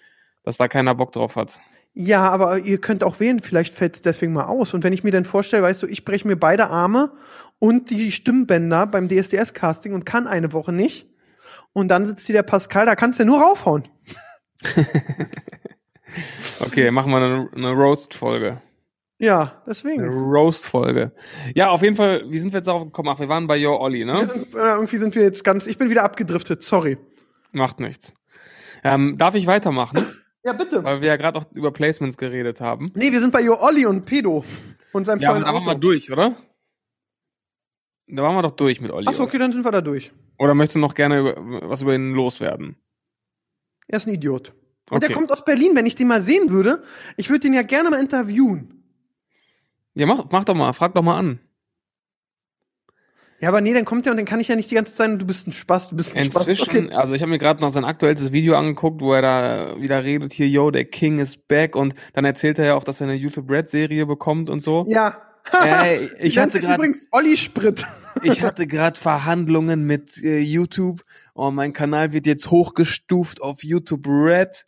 [0.43, 1.59] dass da keiner Bock drauf hat.
[1.93, 4.73] Ja, aber ihr könnt auch wählen, vielleicht fällt es deswegen mal aus.
[4.73, 7.11] Und wenn ich mir dann vorstelle, weißt du, ich breche mir beide Arme
[7.59, 11.07] und die Stimmbänder beim DSDS-Casting und kann eine Woche nicht.
[11.73, 13.83] Und dann sitzt hier der Pascal, da kannst du ja nur raufhauen.
[16.59, 18.61] Okay, machen wir eine, eine Roast-Folge.
[19.21, 20.09] Ja, deswegen.
[20.09, 21.11] Roast-Folge.
[21.53, 23.09] Ja, auf jeden Fall, wie sind wir jetzt darauf gekommen?
[23.09, 24.25] Ach, wir waren bei Yo Olli, ne?
[24.25, 26.97] sind, äh, irgendwie sind wir jetzt ganz, ich bin wieder abgedriftet, sorry.
[27.51, 28.13] Macht nichts.
[28.83, 30.03] Ähm, darf ich weitermachen?
[30.43, 30.83] Ja, bitte.
[30.83, 32.87] Weil wir ja gerade auch über Placements geredet haben.
[32.95, 34.43] Nee, wir sind bei Jo Olli und Pedo
[34.91, 36.35] und seinem Ja, aber tollen da waren wir durch, oder?
[38.07, 39.07] Da waren wir doch durch mit Olli.
[39.07, 40.11] Achso, okay, dann sind wir da durch.
[40.39, 40.55] Oder?
[40.55, 42.75] möchtest du noch gerne über, was über ihn loswerden?
[43.87, 44.55] Er ist ein Idiot.
[44.89, 45.09] Und Okay.
[45.09, 45.75] der kommt aus Berlin.
[45.75, 46.81] Wenn ich den mal sehen würde,
[47.17, 48.80] ich würde den ja gerne mal interviewen.
[49.93, 51.39] Ja, mach, mach doch mal, frag doch mal an.
[53.39, 54.97] Ja, aber nee, dann kommt er und dann kann ich ja nicht die ganze Zeit
[55.07, 56.47] sagen, du bist ein Spaß, du bist ein Spaß.
[56.47, 56.93] Inzwischen, Okay.
[56.93, 60.31] also ich habe mir gerade noch sein aktuellstes Video angeguckt, wo er da wieder redet,
[60.31, 63.15] hier, yo, der King is back und dann erzählt er ja auch, dass er eine
[63.15, 64.85] YouTube Red Serie bekommt und so.
[64.87, 65.19] Ja.
[65.63, 67.85] Ey, ich hatte grad- übrigens Olli Sprit.
[68.23, 71.01] Ich hatte gerade Verhandlungen mit äh, YouTube.
[71.33, 74.65] Oh, mein Kanal wird jetzt hochgestuft auf YouTube Red.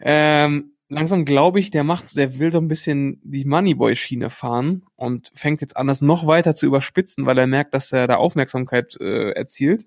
[0.00, 5.30] Ähm, langsam glaube ich, der macht, der will so ein bisschen die Moneyboy-Schiene fahren und
[5.34, 9.00] fängt jetzt an, das noch weiter zu überspitzen, weil er merkt, dass er da Aufmerksamkeit
[9.00, 9.86] äh, erzielt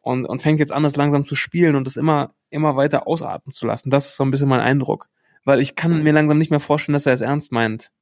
[0.00, 3.52] und, und fängt jetzt an, das langsam zu spielen und das immer, immer weiter ausarten
[3.52, 3.90] zu lassen.
[3.90, 5.08] Das ist so ein bisschen mein Eindruck.
[5.44, 7.92] Weil ich kann mir langsam nicht mehr vorstellen, dass er es ernst meint.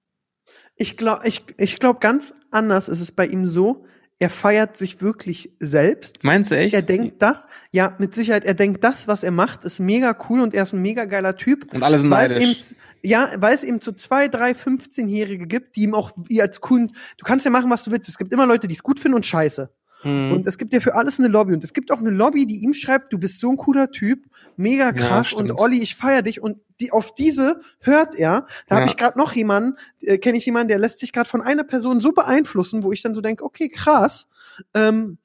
[0.77, 3.85] Ich glaube, ich, ich glaube, ganz anders ist es bei ihm so,
[4.19, 6.25] er feiert sich wirklich selbst.
[6.25, 6.75] Meinst du echt?
[6.75, 10.41] Er denkt das, ja, mit Sicherheit, er denkt das, was er macht, ist mega cool
[10.41, 11.73] und er ist ein mega geiler Typ.
[11.75, 12.71] und alle sind Weil es neidisch.
[12.71, 16.61] eben, ja, weil es eben so zwei, drei, 15-Jährige gibt, die ihm auch wie als
[16.63, 18.09] coolen, du kannst ja machen, was du willst.
[18.09, 19.71] Es gibt immer Leute, die es gut finden und scheiße.
[20.03, 20.33] Hm.
[20.33, 21.55] Und es gibt ja für alles eine Lobby.
[21.55, 24.25] Und es gibt auch eine Lobby, die ihm schreibt, du bist so ein cooler Typ,
[24.57, 25.61] mega krass und stimmt.
[25.61, 26.41] Olli, ich feier dich.
[26.43, 28.47] Und die, auf diese hört er.
[28.69, 28.81] Da Ja.
[28.81, 31.65] habe ich gerade noch jemanden, äh, kenne ich jemanden, der lässt sich gerade von einer
[31.65, 34.29] Person so beeinflussen, wo ich dann so denke, okay, krass.
[34.75, 35.19] Ähm,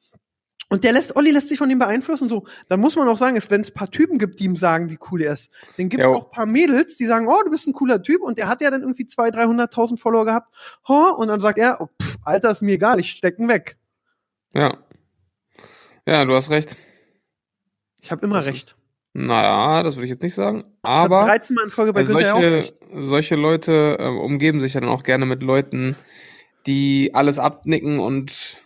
[0.70, 2.46] und der lässt, Olli lässt sich von ihm beeinflussen, so.
[2.70, 4.98] Dann muss man auch sagen, es, wenn es paar Typen gibt, die ihm sagen, wie
[5.12, 7.74] cool er ist, dann gibt es auch paar Mädels, die sagen, oh, du bist ein
[7.74, 8.22] cooler Typ.
[8.22, 10.50] Und der hat ja dann irgendwie 200.000, 300.000 Follower gehabt.
[10.88, 13.78] Oh, und dann sagt er, oh, pff, Alter, ist mir egal, ich stecken weg.
[14.54, 14.78] Ja.
[16.06, 16.78] Ja, du hast recht.
[18.02, 18.76] Ich habe immer Das ist- recht.
[19.14, 20.64] Naja, das würde ich jetzt nicht sagen.
[20.84, 22.76] Aber 13 Mal in Folge bei ja auch solche, recht.
[23.02, 25.98] solche Leute äh, umgeben sich dann auch gerne mit Leuten,
[26.66, 28.58] die alles abnicken und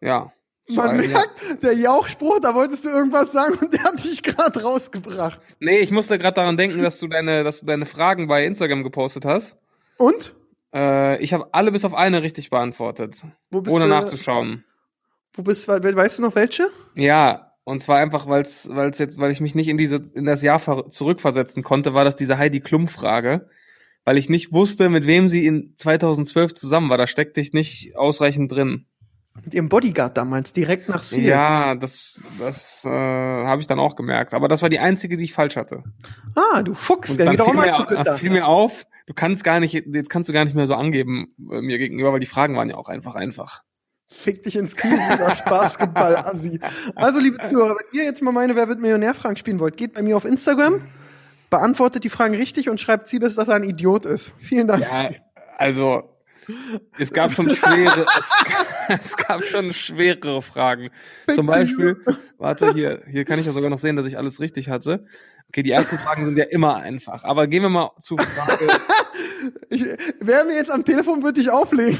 [0.00, 0.32] ja.
[0.68, 1.18] Man einem- ja.
[1.18, 5.40] merkt, der Jauchspruch, da wolltest du irgendwas sagen und der hat dich gerade rausgebracht.
[5.60, 8.82] Nee, ich musste gerade daran denken, dass du deine, dass du deine Fragen bei Instagram
[8.82, 9.56] gepostet hast.
[9.96, 10.34] Und?
[10.74, 14.64] Äh, ich habe alle bis auf eine richtig beantwortet, Wo bist ohne du, nachzuschauen.
[15.36, 16.68] Wo bist we- weißt du noch welche?
[16.94, 20.42] Ja, und zwar einfach, weil's, weil's jetzt, weil ich mich nicht in diese, in das
[20.42, 23.48] Jahr ver zurückversetzen konnte, war das diese Heidi Klum Frage,
[24.04, 26.98] weil ich nicht wusste, mit wem sie in 2012 zusammen war.
[26.98, 28.86] Da steckte ich nicht ausreichend drin.
[29.44, 31.24] Mit ihrem Bodyguard damals, direkt nach Ziel.
[31.24, 34.32] Ja, das, das äh, habe ich dann auch gemerkt.
[34.32, 35.82] Aber das war die einzige, die ich falsch hatte.
[36.34, 39.12] Ah, du Fuchs, Und der dann auch fiel mal mir, dann fiel mir auf, du
[39.12, 42.20] kannst gar nicht, jetzt kannst du gar nicht mehr so angeben äh, mir gegenüber, weil
[42.20, 43.62] die Fragen waren ja auch einfach einfach.
[44.08, 46.60] Fick dich ins Knie, lieber Spaßgeball-Assi.
[46.94, 50.02] Also, liebe Zuhörer, wenn ihr jetzt mal meine Wer wird Millionär-Fragen spielen wollt, geht bei
[50.02, 50.80] mir auf Instagram,
[51.50, 54.30] beantwortet die Fragen richtig und schreibt Siebes, dass er ein Idiot ist.
[54.38, 54.84] Vielen Dank.
[54.84, 55.10] Ja,
[55.58, 56.16] also
[56.98, 60.90] es gab schon schwere, es, es gab schon schwerere Fragen.
[61.34, 61.96] Zum Beispiel,
[62.38, 65.04] warte hier, hier kann ich ja sogar noch sehen, dass ich alles richtig hatte.
[65.48, 67.24] Okay, die ersten Fragen sind ja immer einfach.
[67.24, 68.66] Aber gehen wir mal zu Frage,
[69.70, 69.84] Ich,
[70.20, 71.98] wer mir jetzt am Telefon würde ich auflegen.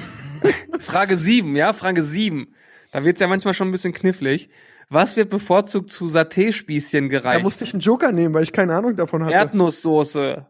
[0.80, 2.54] Frage 7, ja, Frage 7.
[2.92, 4.48] Da wird's ja manchmal schon ein bisschen knifflig.
[4.88, 7.42] Was wird bevorzugt zu Saté-Spießchen Da gereicht?
[7.42, 9.34] musste ich einen Joker nehmen, weil ich keine Ahnung davon hatte.
[9.34, 10.46] Erdnusssoße.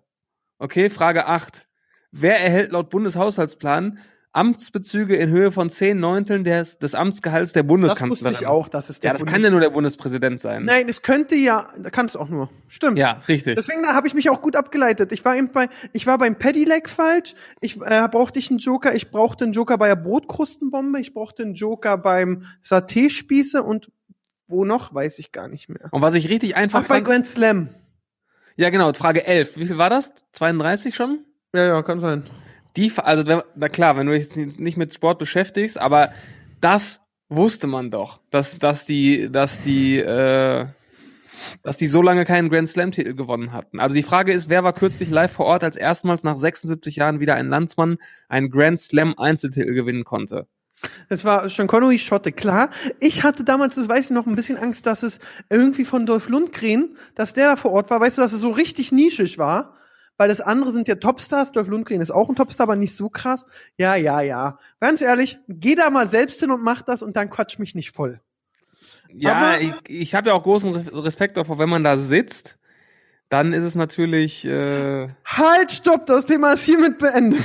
[0.59, 1.67] Okay, Frage 8.
[2.13, 3.99] Wer erhält laut Bundeshaushaltsplan
[4.37, 8.11] Amtsbezüge in Höhe von 10 Neunteln des, des Amtsgehalts der das Bundeskanzlerin?
[8.33, 10.65] wusste ich auch, dass es der Ja, das Bundes- kann ja nur der Bundespräsident sein.
[10.65, 12.49] Nein, es könnte ja, da kann es auch nur.
[12.69, 12.99] Stimmt.
[12.99, 13.57] Ja, richtig.
[13.57, 15.13] Deswegen habe ich mich auch gut abgeleitet.
[15.13, 17.35] Ich war eben bei, ich war beim Pedelec falsch.
[17.61, 18.95] Ich äh, brauchte ich einen Joker.
[18.95, 21.01] Ich brauchte einen Joker bei der Brotkrustenbombe.
[21.01, 23.91] Ich brauchte einen Joker beim Saté-Spieße und
[24.49, 25.89] wo noch, weiß ich gar nicht mehr.
[25.91, 27.69] Und was ich richtig einfach Ach, bei Grand Slam.
[28.57, 29.57] ja genau, Frage 11.
[29.57, 30.13] Wie viel war das?
[30.33, 31.25] 32 schon?
[31.55, 32.23] Ja, ja, kann sein.
[32.77, 36.11] Die, also, wenn, na klar, wenn du dich nicht mit Sport beschäftigst, aber
[36.61, 40.67] das wusste man doch, dass, dass die, dass die, äh,
[41.63, 43.81] dass die so lange keinen Grand Slam-Titel gewonnen hatten.
[43.81, 47.21] Also die Frage ist, wer war kürzlich live vor Ort, als erstmals nach 76 Jahren
[47.21, 50.47] wieder ein Landsmann einen Grand Slam-Einzeltitel gewinnen konnte?
[51.09, 52.71] Das war Sean Connery Schotte, klar.
[53.01, 56.29] Ich hatte damals, das weiß ich noch, ein bisschen Angst, dass es irgendwie von Dolph
[56.29, 59.75] Lundgren, dass der da vor Ort war, weißt du, dass es so richtig nischig war.
[60.19, 61.53] Weil das andere sind ja Topstars.
[61.53, 63.47] Dolph Lundgren ist auch ein Topstar, aber nicht so krass.
[63.77, 64.59] Ja, ja, ja.
[64.81, 67.91] Ganz ehrlich, geh da mal selbst hin und mach das und dann quatsch mich nicht
[67.91, 68.21] voll.
[69.13, 72.57] Ja, Aber- ich, ich habe ja auch großen Re- Respekt davor, wenn man da sitzt,
[73.29, 77.45] dann ist es natürlich, äh, Halt, stopp, das Thema ist hiermit beendet.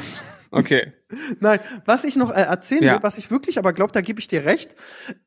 [0.51, 0.93] okay.
[1.39, 2.93] Nein, was ich noch äh, erzählen Ja.
[2.93, 4.75] will, was ich wirklich aber glaube, da gebe ich dir recht.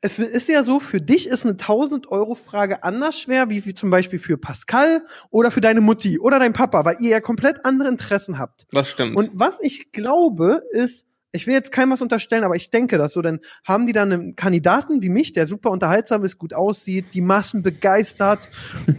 [0.00, 4.18] Es ist ja so, für dich ist eine 1000-Euro-Frage anders schwer, wie, wie zum Beispiel
[4.18, 8.38] für Pascal oder für deine Mutti oder dein Papa, weil ihr ja komplett andere Interessen
[8.38, 8.66] habt.
[8.72, 9.16] Das stimmt.
[9.16, 13.12] Und was ich glaube, ist, ich will jetzt keinem was unterstellen, aber ich denke das
[13.12, 17.06] so, dann haben die dann einen Kandidaten wie mich, der super unterhaltsam ist, gut aussieht,
[17.12, 18.48] die Massen begeistert.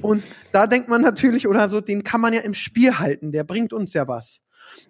[0.02, 3.44] und da denkt man natürlich, oder so, den kann man ja im Spiel halten, der
[3.46, 4.42] bringt uns ja was.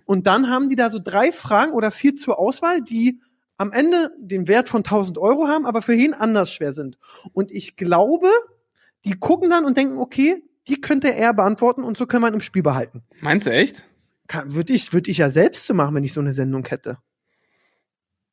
[0.06, 3.20] Und dann haben die da so drei Fragen oder vier zur Auswahl, die
[3.58, 6.98] am Ende den Wert von 1000 Euro haben, aber für ihn anders schwer sind.
[7.34, 8.28] Und ich glaube,
[9.06, 12.36] die gucken dann und denken, okay, die könnte er beantworten und so können wir ihn
[12.36, 13.04] im Spiel behalten.
[13.22, 13.86] Meinst du echt?
[14.46, 16.98] Würde ich, würde ich ja selbst so machen, wenn ich so eine Sendung hätte.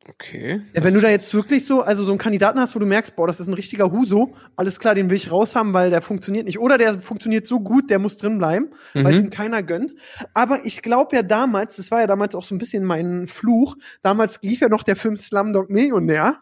[0.08, 0.62] Okay.
[0.74, 3.14] Ja, wenn du da jetzt wirklich so, also so einen Kandidaten hast, wo du merkst,
[3.14, 6.46] boah, das ist ein richtiger Huso, alles klar, den will ich raushaben, weil der funktioniert
[6.46, 6.58] nicht.
[6.58, 9.26] Oder der funktioniert so gut, der muss drin bleiben, weil es Mhm.
[9.26, 9.94] ihm keiner gönnt.
[10.34, 13.76] Aber ich glaube ja damals, das war ja damals auch so ein bisschen mein Fluch,
[14.02, 16.38] damals lief ja noch der Film Slumdog Millionär.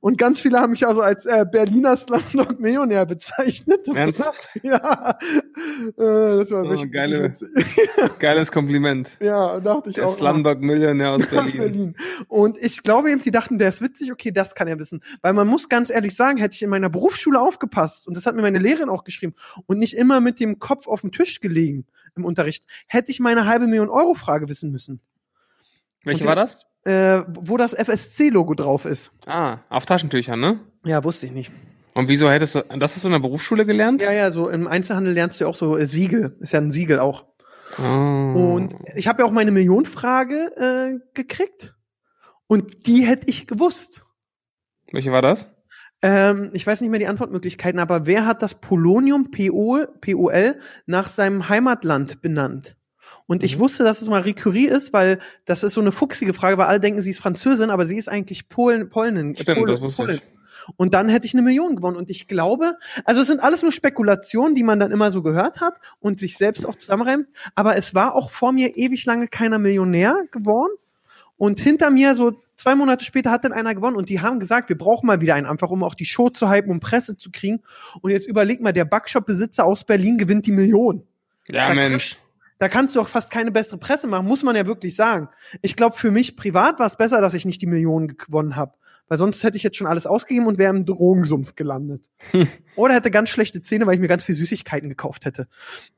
[0.00, 3.86] Und ganz viele haben mich also als äh, Berliner Slumdog Millionär bezeichnet.
[3.94, 4.50] Ernsthaft?
[4.62, 7.48] Ja, äh, das war Oh, wirklich geile- witzig.
[8.18, 9.10] Geiles Kompliment.
[9.20, 10.14] Ja, dachte ich Der auch.
[10.16, 11.56] Slumdog Millionär aus Berlin.
[11.58, 11.96] Berlin.
[12.28, 15.00] Und ich glaube eben, die dachten, der ist witzig, okay, das kann er wissen.
[15.22, 18.34] Weil man muss ganz ehrlich sagen, hätte ich in meiner Berufsschule aufgepasst, und das hat
[18.34, 19.34] mir meine Lehrerin auch geschrieben,
[19.66, 23.46] und nicht immer mit dem Kopf auf dem Tisch gelegen im Unterricht, hätte ich meine
[23.46, 25.00] halbe Million Euro Frage wissen müssen.
[26.04, 26.64] Welche war das?
[26.84, 29.10] Äh, wo das FSC-Logo drauf ist.
[29.26, 30.60] Ah, auf Taschentüchern, ne?
[30.84, 31.50] Ja, wusste ich nicht.
[31.94, 34.00] Und wieso hättest du, das hast du in der Berufsschule gelernt?
[34.00, 36.36] Ja, ja, so im Einzelhandel lernst du ja auch so äh, Siegel.
[36.40, 37.26] Ist ja ein Siegel auch.
[37.78, 37.82] Oh.
[37.82, 41.74] Und ich habe ja auch meine Millionenfrage äh, gekriegt.
[42.46, 44.04] Und die hätte ich gewusst.
[44.92, 45.50] Welche war das?
[46.00, 51.08] Ähm, ich weiß nicht mehr die Antwortmöglichkeiten, aber wer hat das Polonium PO, POL nach
[51.08, 52.77] seinem Heimatland benannt?
[53.26, 53.60] Und ich Mhm.
[53.60, 56.80] wusste, dass es Marie Curie ist, weil das ist so eine fuchsige Frage, weil alle
[56.80, 59.34] denken, sie ist Französin, aber sie ist eigentlich Polen, Polnin.
[59.34, 60.16] äh, Stimmt, Pol- das wusste Polin.
[60.16, 60.74] ich.
[60.76, 61.96] Und dann hätte ich eine Million gewonnen.
[61.96, 62.74] Und ich glaube,
[63.06, 66.36] also es sind alles nur Spekulationen, die man dann immer so gehört hat und sich
[66.36, 67.26] selbst auch zusammenreimt.
[67.54, 70.72] Aber es war auch vor mir ewig lange keiner Millionär geworden.
[71.38, 73.96] Und hinter mir, so zwei Monate später, hat dann einer gewonnen.
[73.96, 76.50] Und die haben gesagt, wir brauchen mal wieder einen, einfach um auch die Show zu
[76.50, 77.60] hypen, um Presse zu kriegen.
[78.02, 81.02] Und jetzt überleg mal, der Backshop-Besitzer aus Berlin gewinnt die Million.
[81.48, 82.18] Ja, Da Mensch.
[82.58, 85.28] Da kannst du auch fast keine bessere Presse machen, muss man ja wirklich sagen.
[85.62, 88.74] Ich glaube, für mich privat war es besser, dass ich nicht die Millionen gewonnen habe.
[89.08, 92.10] Weil sonst hätte ich jetzt schon alles ausgegeben und wäre im Drogensumpf gelandet.
[92.32, 92.46] Hm.
[92.76, 95.46] Oder hätte ganz schlechte Zähne, weil ich mir ganz viel Süßigkeiten gekauft hätte.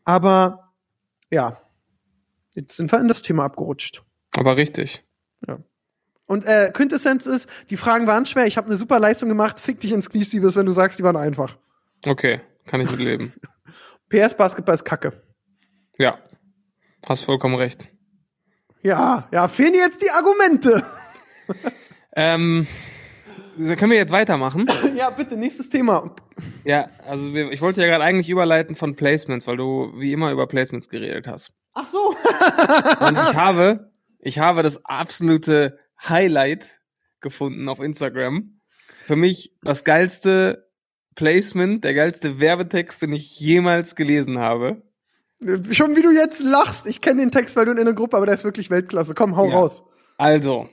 [0.04, 0.72] Aber
[1.30, 1.58] ja,
[2.54, 4.04] jetzt sind wir in das Thema abgerutscht.
[4.36, 5.04] Aber richtig.
[6.30, 9.80] Und äh, Quintessenz ist, die Fragen waren schwer, ich habe eine super Leistung gemacht, fick
[9.80, 11.56] dich ins Knie, Siebes, wenn du sagst, die waren einfach.
[12.06, 13.32] Okay, kann ich mitleben.
[14.08, 15.24] PS Basketball ist Kacke.
[15.98, 16.20] ja.
[17.08, 17.88] Hast vollkommen recht.
[18.82, 20.84] Ja, ja, fehlen jetzt die Argumente.
[22.16, 22.66] Ähm,
[23.56, 24.66] können wir jetzt weitermachen?
[24.96, 26.14] ja, bitte, nächstes Thema.
[26.64, 30.32] Ja, also wir, ich wollte ja gerade eigentlich überleiten von Placements, weil du wie immer
[30.32, 31.52] über Placements geredet hast.
[31.74, 32.08] Ach so.
[33.06, 36.80] Und ich habe, ich habe das absolute Highlight
[37.20, 38.60] gefunden auf Instagram.
[39.06, 40.70] Für mich das geilste
[41.14, 44.82] Placement, der geilste Werbetext, den ich jemals gelesen habe.
[45.70, 46.86] Schon wie du jetzt lachst.
[46.86, 49.14] Ich kenne den Text, weil du in einer Gruppe, aber der ist wirklich Weltklasse.
[49.14, 49.58] Komm, hau Ja.
[49.58, 49.82] raus.
[50.18, 50.68] Also,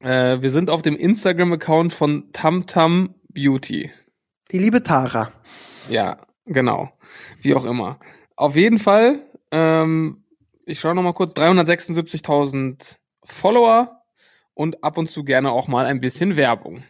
[0.00, 3.90] äh, wir sind auf dem Instagram-Account von Tamtam Beauty.
[4.50, 5.32] Die liebe Tara.
[5.88, 6.92] Ja, genau.
[7.40, 7.98] Wie auch immer.
[8.36, 10.24] Auf jeden Fall, ähm,
[10.66, 14.02] ich schaue noch mal kurz, 376.000 Follower
[14.54, 16.82] und ab und zu gerne auch mal ein bisschen Werbung.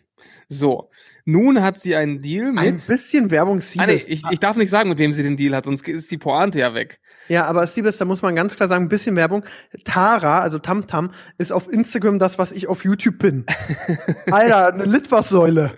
[0.48, 0.90] So,
[1.24, 2.86] nun hat sie einen Deal Ein mit...
[2.86, 4.08] bisschen Werbung Ah, nee, Siebes.
[4.08, 6.58] ich, ich darf nicht sagen, mit wem sie den Deal hat, sonst ist die Pointe
[6.58, 6.98] ja weg.
[7.28, 9.44] ja, aber Siebes, da muss man ganz klar sagen, ein bisschen Werbung.
[9.84, 13.46] Tara, also Tamtam, ist auf Instagram das, was ich auf YouTube bin.
[14.30, 15.72] Alter, eine Litfaßsäule.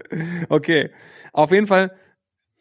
[0.48, 0.90] Okay,
[1.34, 1.94] auf jeden Fall,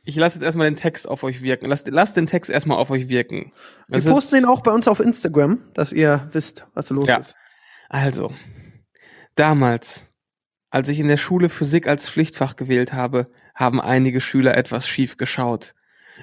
[0.03, 1.67] ich lasse jetzt erstmal den Text auf euch wirken.
[1.67, 3.53] Lasst, lasst den Text erstmal auf euch wirken.
[3.87, 7.07] Wir Es posten ist- den auch bei uns auf Instagram, dass ihr wisst, was los
[7.07, 7.17] Ja.
[7.19, 7.35] ist.
[7.87, 8.33] Also,
[9.35, 10.10] damals,
[10.71, 15.17] als ich in der Schule Physik als Pflichtfach gewählt habe, haben einige Schüler etwas schief
[15.17, 15.75] geschaut.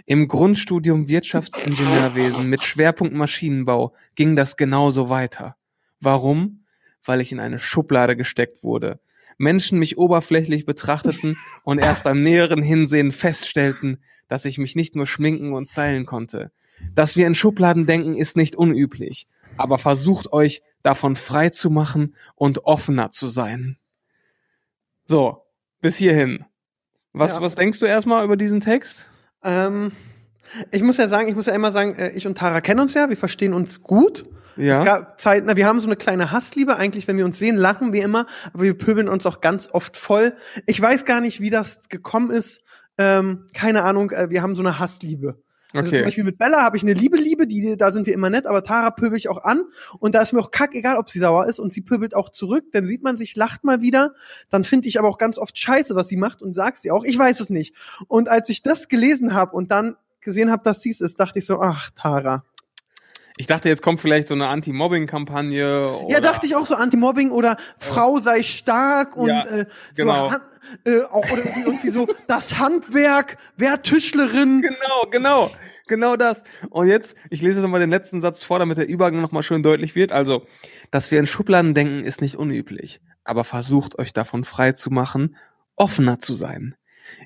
[0.07, 5.57] Im Grundstudium Wirtschaftsingenieurwesen mit Schwerpunkt Maschinenbau ging das genauso weiter.
[6.01, 6.65] Warum?
[7.05, 9.01] Weil ich in eine Schublade gesteckt wurde.
[9.37, 15.07] Menschen mich oberflächlich betrachteten und erst beim näheren Hinsehen feststellten, dass ich mich nicht nur
[15.07, 16.53] schminken und stylen konnte.
[16.95, 19.27] Dass wir in Schubladen denken, ist nicht unüblich.
[19.57, 23.79] Aber versucht euch davon frei zu machen und offener zu sein.
[25.09, 25.43] So,
[25.81, 26.45] bis hierhin.
[27.13, 27.41] Was, Ja.
[27.41, 29.09] was denkst du erstmal über diesen Text?
[29.43, 29.91] Ähm,
[30.71, 32.95] ich muss ja sagen, ich muss ja immer sagen, äh, ich und Tara kennen uns
[32.95, 34.27] ja, wir verstehen uns gut.
[34.57, 34.79] Ja.
[34.79, 36.77] Es gab Zeiten, na, wir haben so eine kleine Hassliebe.
[36.77, 39.97] Eigentlich, wenn wir uns sehen, lachen wir immer, aber wir pöbeln uns auch ganz oft
[39.97, 40.35] voll.
[40.67, 42.61] Ich weiß gar nicht, wie das gekommen ist.
[42.99, 45.41] Ähm, keine Ahnung, äh, wir haben so eine Hassliebe.
[45.73, 46.05] Also zum Okay.
[46.05, 48.91] Beispiel mit Bella habe ich eine Liebe-Liebe, die, da sind wir immer nett, aber Tara
[48.91, 49.65] pöbel ich auch an
[49.99, 52.31] und da ist mir auch kack, egal ob sie sauer ist und sie pöbelt auch
[52.31, 54.15] zurück, dann sieht man sich, lacht mal wieder,
[54.49, 57.05] dann finde ich aber auch ganz oft scheiße, was sie macht und sagt sie auch,
[57.05, 57.75] ich weiß es nicht.
[58.07, 61.39] Und als ich das gelesen habe und dann gesehen habe, dass sie es ist, dachte
[61.39, 62.45] ich so, ach, Tara.
[63.41, 65.97] Ich dachte, jetzt kommt vielleicht so eine Anti-Mobbing-Kampagne.
[66.09, 69.67] Ja, dachte ich auch so Anti-Mobbing oder Frau sei stark und Ja, äh,
[69.97, 70.29] genau.
[70.29, 70.41] so Han-
[70.85, 74.61] äh, auch oder irgendwie, irgendwie so das Handwerk, wer Tischlerin.
[74.61, 75.51] Genau, genau,
[75.87, 76.43] genau das.
[76.71, 79.63] Und jetzt, ich lese jetzt nochmal den letzten Satz vor, damit der Übergang nochmal schön
[79.63, 80.13] deutlich wird.
[80.13, 80.45] Also,
[80.91, 83.01] dass wir in Schubladen denken, ist nicht unüblich.
[83.25, 85.37] Aber versucht euch davon frei zu machen,
[85.77, 86.75] offener zu sein.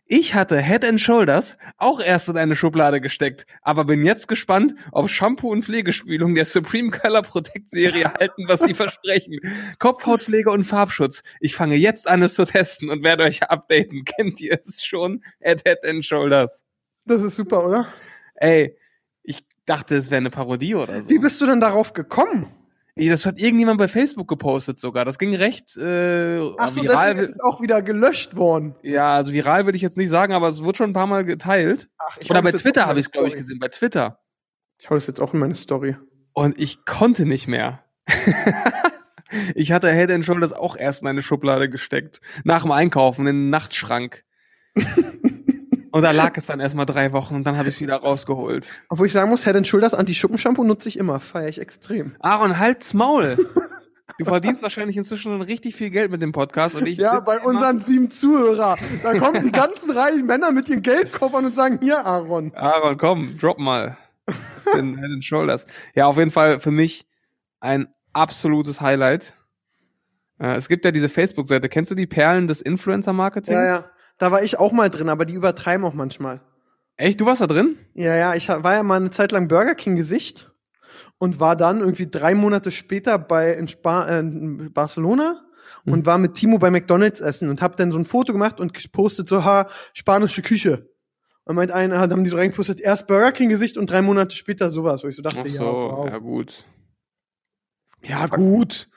[0.06, 4.74] Ich hatte Head and Shoulders auch erst in eine Schublade gesteckt, aber bin jetzt gespannt,
[4.90, 9.38] ob Shampoo und Pflegespülung der Supreme Color Protect Serie halten, was sie versprechen.
[9.78, 11.22] Kopfhautpflege und Farbschutz.
[11.40, 14.04] Ich fange jetzt an, es zu testen und werde euch updaten.
[14.16, 15.22] Kennt ihr es schon?
[15.42, 16.64] At Head and Shoulders.
[17.04, 17.86] Das ist super, oder?
[18.34, 18.76] Ey,
[19.22, 21.10] ich dachte, es wäre eine Parodie oder so.
[21.10, 22.46] Wie bist du denn darauf gekommen?
[22.94, 25.04] Das hat irgendjemand bei Facebook gepostet sogar.
[25.06, 27.14] Das ging recht äh, Ach so, viral.
[27.14, 28.74] deswegen ist es auch wieder gelöscht worden.
[28.82, 31.24] Ja, also viral würde ich jetzt nicht sagen, aber es wurde schon ein paar Mal
[31.24, 31.88] geteilt.
[31.96, 33.58] Ach, ich Oder bei Twitter habe ich es, glaube ich, gesehen.
[33.58, 34.18] Bei Twitter.
[34.78, 35.96] Ich hau das jetzt auch in meine Story.
[36.34, 37.82] Und ich konnte nicht mehr.
[39.54, 42.20] ich hatte Head and Shoulders auch erst in eine Schublade gesteckt.
[42.44, 44.24] Nach dem Einkaufen in den Nachtschrank.
[45.92, 48.70] und da lag es dann erstmal drei Wochen und dann habe ich es wieder rausgeholt.
[48.88, 51.20] Obwohl ich sagen muss, Head Shoulders Anti-Schuppenshampoo nutze ich immer.
[51.20, 52.16] Feier ich extrem.
[52.20, 53.36] Aaron, halt's Maul.
[54.18, 57.40] Du verdienst wahrscheinlich inzwischen schon richtig viel Geld mit dem Podcast und ich Ja, bei
[57.40, 58.76] unseren sieben Zuhörer.
[59.02, 62.52] Da kommen die ganzen reichen Männer mit ihren Geldkoffern und sagen, hier, Aaron.
[62.54, 63.96] Aaron, komm, drop mal.
[64.54, 65.66] Bisschen Head and Shoulders.
[65.94, 67.06] Ja, auf jeden Fall für mich
[67.60, 69.34] ein absolutes Highlight.
[70.38, 71.68] Äh, es gibt ja diese Facebook-Seite.
[71.68, 73.54] Kennst du die Perlen des Influencer-Marketings?
[73.54, 73.84] Ja, ja.
[74.18, 76.40] Da war ich auch mal drin, aber die übertreiben auch manchmal.
[76.96, 77.20] Echt?
[77.20, 77.76] Du warst da drin?
[77.94, 80.50] Ja, ja, ich war ja mal eine Zeit lang Burger King Gesicht
[81.18, 85.42] und war dann irgendwie drei Monate später bei in, Spa äh, in Barcelona
[85.84, 86.06] und Mhm.
[86.06, 89.28] war mit Timo bei McDonalds essen und hab dann so ein Foto gemacht und gepostet
[89.28, 90.88] so, ha, spanische Küche.
[91.44, 94.70] Und meint einer, haben die so reingepostet, erst Burger King Gesicht und drei Monate später
[94.70, 96.06] sowas, wo ich so dachte, Ach ja, so, wow.
[96.06, 96.64] ja gut.
[98.02, 98.88] Ja gut.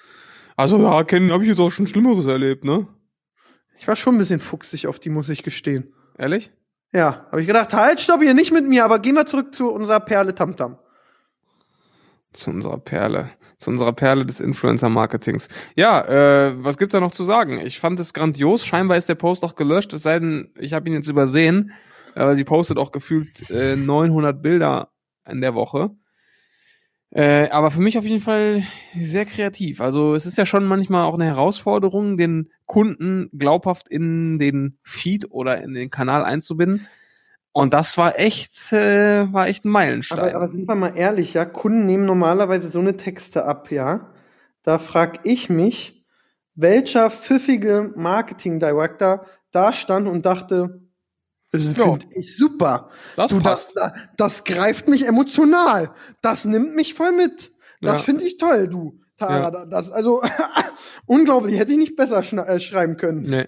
[0.56, 2.88] Also ja, kennen habe ich jetzt auch schon Schlimmeres erlebt, ne?
[3.86, 5.94] Ich war schon ein bisschen fuchsig auf die, muss ich gestehen.
[6.18, 6.52] Ehrlich?
[6.92, 9.70] Ja, habe ich gedacht, halt, stopp hier, nicht mit mir, aber gehen wir zurück zu
[9.70, 10.80] unserer Perle Tamtam.
[12.34, 13.30] Zu unserer Perle.
[13.60, 15.50] Zu unserer Perle des Influencer-Marketings.
[15.76, 17.62] Ja, äh, was gibt's da noch zu sagen?
[17.62, 18.66] Ich fand es grandios.
[18.66, 21.72] Scheinbar ist der Post auch gelöscht, es sei denn, ich habe ihn jetzt übersehen.
[22.16, 24.90] Aber sie postet auch gefühlt äh, 900 Bilder
[25.30, 25.92] in der Woche.
[27.12, 28.64] Äh, aber für mich auf jeden Fall
[29.00, 29.80] sehr kreativ.
[29.80, 35.32] Also es ist ja schon manchmal auch eine Herausforderung, den Kunden glaubhaft in den Feed
[35.32, 36.88] oder in den Kanal einzubinden.
[37.54, 40.20] Und das war echt, äh, war echt ein Meilenstein.
[40.20, 44.12] Aber, aber sind wir mal ehrlich, ja, Kunden nehmen normalerweise so eine Texte ab, ja.
[44.64, 46.06] Da frag ich mich,
[46.56, 50.85] welcher pfiffige Marketing Director da stand und dachte,
[51.58, 52.90] das finde ich super.
[53.16, 53.94] das du, das, passt.
[54.18, 55.92] das greift mich emotional.
[56.22, 57.52] Das nimmt mich voll mit.
[57.82, 58.04] Das Ja.
[58.04, 59.00] finde ich toll, du.
[59.18, 59.52] Tara, Ja.
[59.52, 60.22] Da- das, also
[61.06, 63.22] unglaublich, hätte ich nicht besser äh, schreiben können.
[63.24, 63.48] Nee,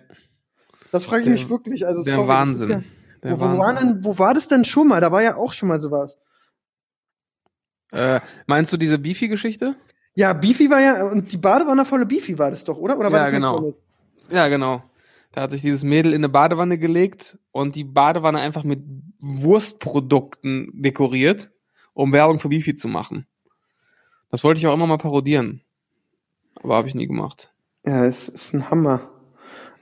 [0.92, 1.86] Das frage ich Der- mich wirklich.
[1.86, 2.70] Also, der sorry, Wahnsinn.
[2.70, 2.82] Ja,
[3.24, 3.94] der wo, wo, war Wahnsinn.
[3.96, 5.02] denn, wo war das denn schon mal?
[5.02, 6.18] Da war ja auch schon mal sowas.
[7.92, 9.76] Äh, meinst du diese Beefy-Geschichte?
[10.14, 12.98] Ja, Beefy war ja, und die Badewanne volle Beefy war das doch, oder?
[12.98, 13.74] Oder war Ja, das genau.
[14.30, 14.84] Ja, genau.
[15.38, 18.82] Da hat sich dieses Mädel in eine Badewanne gelegt und die Badewanne einfach mit
[19.20, 21.52] Wurstprodukten dekoriert,
[21.94, 23.28] um Werbung für Beefy zu machen.
[24.32, 25.62] Das wollte ich auch immer mal parodieren.
[26.56, 27.54] Aber habe ich nie gemacht.
[27.86, 29.12] Ja, es ist ein Hammer.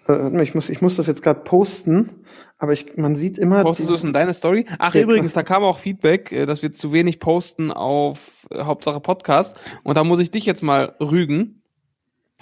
[0.09, 2.25] Äh, ich muss, ich muss das jetzt gerade posten,
[2.57, 3.63] aber ich, man sieht immer.
[3.63, 4.65] Postest du es in deine Story?
[4.77, 8.61] Ach, Ja, übrigens, da kam auch Feedback, äh, dass wir zu wenig posten auf äh,
[8.63, 9.55] Hauptsache Podcast.
[9.83, 11.61] Und da muss ich dich jetzt mal rügen,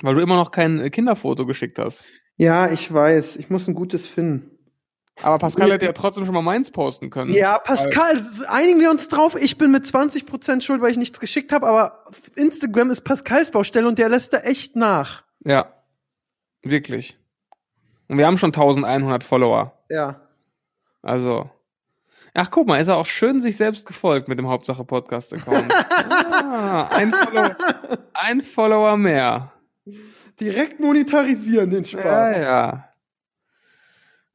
[0.02, 2.04] weil du immer noch kein Kinderfoto geschickt hast.
[2.38, 3.36] Ja, ich weiß.
[3.38, 4.50] Ich muss ein gutes finden.
[5.22, 7.32] Aber Pascal hätte ja trotzdem schon mal meins posten können.
[7.32, 9.36] Ja, Pascal, einigen wir uns drauf.
[9.40, 12.04] Ich bin mit 20% schuld, weil ich nichts geschickt habe, aber
[12.36, 15.24] Instagram ist Pascals Baustelle und der lässt da echt nach.
[15.46, 15.72] Ja.
[16.64, 17.20] Wirklich.
[18.08, 19.78] Und wir haben schon 1100 Follower.
[19.90, 20.22] Ja.
[21.02, 21.50] Also.
[22.34, 25.72] Ach, guck mal, ist er auch schön sich selbst gefolgt mit dem Hauptsache Podcast-Account.
[25.92, 27.56] ah, ein, Follower,
[28.14, 29.52] ein Follower mehr.
[30.40, 32.04] Direkt monetarisieren den Spaß.
[32.06, 32.90] Ja, ja.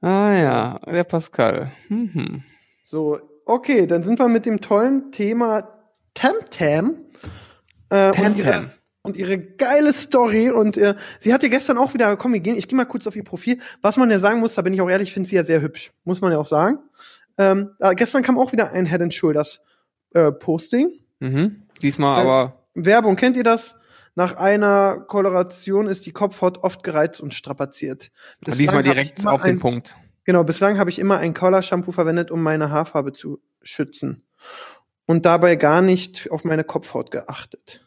[0.00, 1.72] Ah ja, der Pascal.
[1.88, 2.44] Mhm.
[2.90, 5.68] So, okay, dann sind wir mit dem tollen Thema
[6.14, 7.06] Temtem
[7.90, 8.70] Äh, Tan und, ihre, Tan.
[9.02, 10.50] und ihre geile Story.
[10.50, 13.06] Und äh, sie hat ja gestern auch wieder, komm, wir gehen, ich gehe mal kurz
[13.06, 13.58] auf ihr Profil.
[13.82, 15.90] Was man ja sagen muss, da bin ich auch ehrlich, finde sie ja sehr hübsch.
[16.04, 16.78] Muss man ja auch sagen.
[17.38, 19.60] Ähm, äh, gestern kam auch wieder ein Head and Shoulders
[20.14, 20.90] äh, Posting.
[21.20, 21.62] Mhm.
[21.82, 23.74] Diesmal Äh, aber, Werbung, kennt ihr das?
[24.18, 28.10] Nach einer Koloration ist die Kopfhaut oft gereizt und strapaziert.
[28.40, 29.96] Bislang diesmal direkt auf den ein- Punkt.
[30.24, 34.26] Genau, bislang habe ich immer ein Color-Shampoo verwendet, um meine Haarfarbe zu schützen.
[35.06, 37.86] Und dabei gar nicht auf meine Kopfhaut geachtet.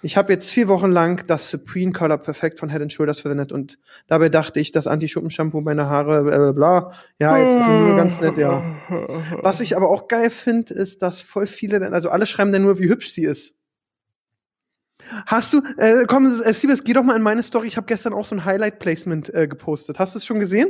[0.00, 3.80] Ich habe jetzt vier Wochen lang das Supreme Color Perfect von Head Shoulders verwendet und
[4.06, 6.92] dabei dachte ich, das Anti-Schuppen-Shampoo meine Haare, bla bla bla.
[7.18, 8.62] Ja, jetzt ist nur ganz nett, ja.
[9.42, 12.78] Was ich aber auch geil finde, ist, dass voll viele, also alle schreiben dann nur,
[12.78, 13.54] wie hübsch sie ist.
[15.26, 17.66] Hast du, äh, komm, äh, Siebes, geh doch mal in meine Story.
[17.66, 19.98] Ich habe gestern auch so ein Highlight-Placement äh, gepostet.
[19.98, 20.68] Hast du es schon gesehen?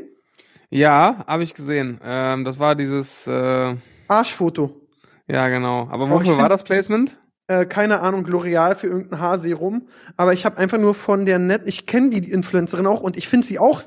[0.71, 2.01] Ja, habe ich gesehen.
[2.03, 3.77] Ähm, das war dieses, äh,
[4.09, 4.81] Arschfoto.
[5.27, 5.89] ja genau.
[5.91, 7.19] Aber wofür war das Placement?
[7.47, 9.89] Äh, keine Ahnung, L'Oreal für irgendein Haarserum.
[10.17, 13.29] Aber ich habe einfach nur von der Net, ich kenne die Influencerin auch und ich
[13.29, 13.83] finde sie auch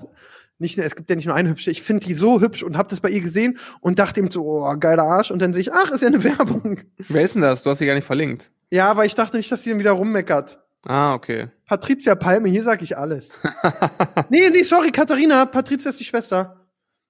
[0.60, 2.89] nicht, es gibt ja nicht nur eine hübsche, ich finde die so hübsch und habe
[2.89, 5.30] das bei ihr gesehen und dachte ihm so, oh, geiler Arsch.
[5.32, 6.80] Und dann sehe ich, ach, ist ja eine Werbung.
[7.10, 7.64] Wer ist denn das?
[7.64, 8.51] Du hast sie gar nicht verlinkt.
[8.72, 10.60] Ja, aber ich dachte nicht, dass sie dann wieder rummeckert.
[10.86, 11.49] Ah, okay.
[11.66, 13.32] Patricia Palme, hier sag ich alles.
[14.30, 15.45] nee, nee, sorry, Katharina.
[15.45, 16.66] Patricia ist die Schwester.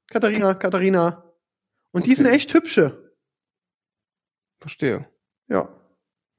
[0.09, 1.23] Katharina, Katharina.
[1.91, 2.15] Und die Okay.
[2.23, 3.13] sind echt hübsche.
[4.59, 5.07] Verstehe.
[5.47, 5.69] Ja.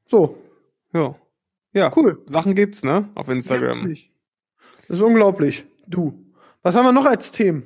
[0.07, 0.39] So,
[0.93, 1.15] Ja.
[1.73, 1.93] Ja.
[1.97, 2.23] cool.
[2.29, 3.09] Sachen gibt's, ne?
[3.15, 3.95] Auf Instagram.
[4.89, 5.65] Das ist unglaublich.
[5.87, 6.25] Du.
[6.63, 7.65] Was haben wir noch als Themen?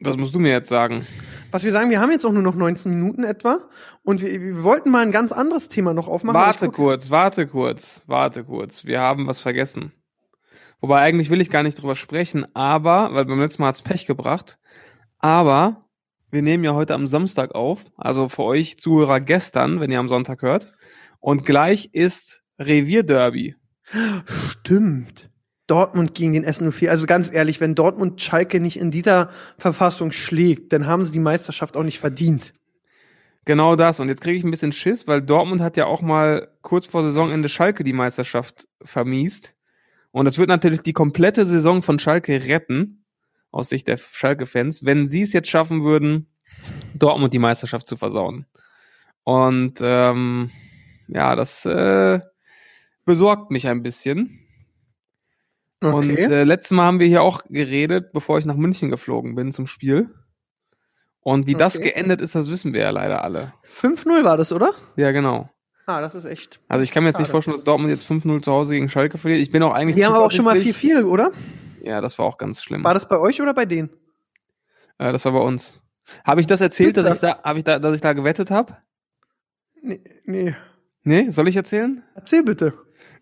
[0.00, 1.06] Das musst du mir jetzt sagen.
[1.50, 3.68] Was wir sagen, wir haben jetzt auch nur noch 19 Minuten etwa
[4.02, 6.38] und wir, wir wollten mal ein ganz anderes Thema noch aufmachen.
[6.38, 8.84] Warte kurz, warte kurz, warte kurz.
[8.84, 9.92] Wir haben was vergessen.
[10.80, 14.06] Wobei eigentlich will ich gar nicht drüber sprechen, aber, weil beim letzten Mal hat's Pech
[14.06, 14.58] gebracht,
[15.18, 15.88] aber
[16.30, 20.08] wir nehmen ja heute am Samstag auf, also für euch Zuhörer gestern, wenn ihr am
[20.08, 20.72] Sonntag hört.
[21.18, 23.56] Und gleich ist Revierderby.
[24.26, 25.30] Stimmt.
[25.68, 26.88] Dortmund gegen den S04.
[26.88, 31.18] Also ganz ehrlich, wenn Dortmund Schalke nicht in dieser Verfassung schlägt, dann haben sie die
[31.20, 32.52] Meisterschaft auch nicht verdient.
[33.44, 34.00] Genau das.
[34.00, 37.02] Und jetzt kriege ich ein bisschen Schiss, weil Dortmund hat ja auch mal kurz vor
[37.02, 39.54] Saisonende Schalke die Meisterschaft vermiest.
[40.10, 43.04] Und das wird natürlich die komplette Saison von Schalke retten,
[43.50, 46.26] aus Sicht der Schalke-Fans, wenn sie es jetzt schaffen würden,
[46.94, 48.46] Dortmund die Meisterschaft zu versauen.
[49.24, 50.50] Und ähm,
[51.06, 52.20] ja, das äh,
[53.04, 54.47] besorgt mich ein bisschen.
[55.80, 56.22] Und Okay.
[56.24, 59.66] äh, letztes Mal haben wir hier auch geredet, bevor ich nach München geflogen bin zum
[59.66, 60.10] Spiel.
[61.20, 61.90] Und wie das Okay.
[61.90, 63.52] geendet ist, das wissen wir ja leider alle.
[63.64, 64.72] 5-0 war das, oder?
[64.96, 65.50] Ja, genau.
[65.86, 66.60] Ah, das ist echt.
[66.68, 69.18] Also ich kann mir jetzt nicht vorstellen, dass Dortmund jetzt 5-0 zu Hause gegen Schalke
[69.18, 69.40] verliert.
[69.40, 70.96] Ich bin auch eigentlich Die haben aber auch schon mal zuversichtlich.
[70.98, 71.32] 4-4, oder?
[71.82, 72.84] Ja, das war auch ganz schlimm.
[72.84, 73.88] War das bei euch oder bei denen?
[74.98, 75.80] Äh, das war bei uns.
[76.26, 78.76] Habe ich das erzählt, dass ich da, habe ich da, dass ich da gewettet habe?
[79.80, 80.56] Nee, nee.
[81.04, 82.02] Nee, soll ich erzählen?
[82.14, 82.74] Erzähl bitte.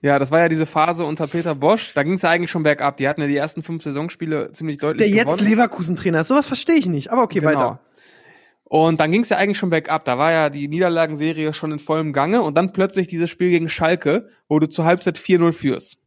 [0.03, 1.95] Ja, das war ja diese Phase unter Peter Bosch.
[1.95, 2.97] Da ging es ja eigentlich schon bergab.
[2.97, 5.41] Die hatten ja die ersten fünf Saisonspiele ziemlich deutlich Der jetzt.
[5.41, 6.29] Leverkusen-Trainer ist.
[6.29, 7.11] Sowas verstehe ich nicht.
[7.11, 7.51] Aber okay, Genau.
[7.51, 7.81] weiter.
[8.69, 10.05] Und dann ging es ja eigentlich schon bergab.
[10.05, 13.69] Da war ja die Niederlagenserie schon in vollem Gange und dann plötzlich dieses Spiel gegen
[13.69, 15.99] Schalke, wo du zur Halbzeit 4-0 führst.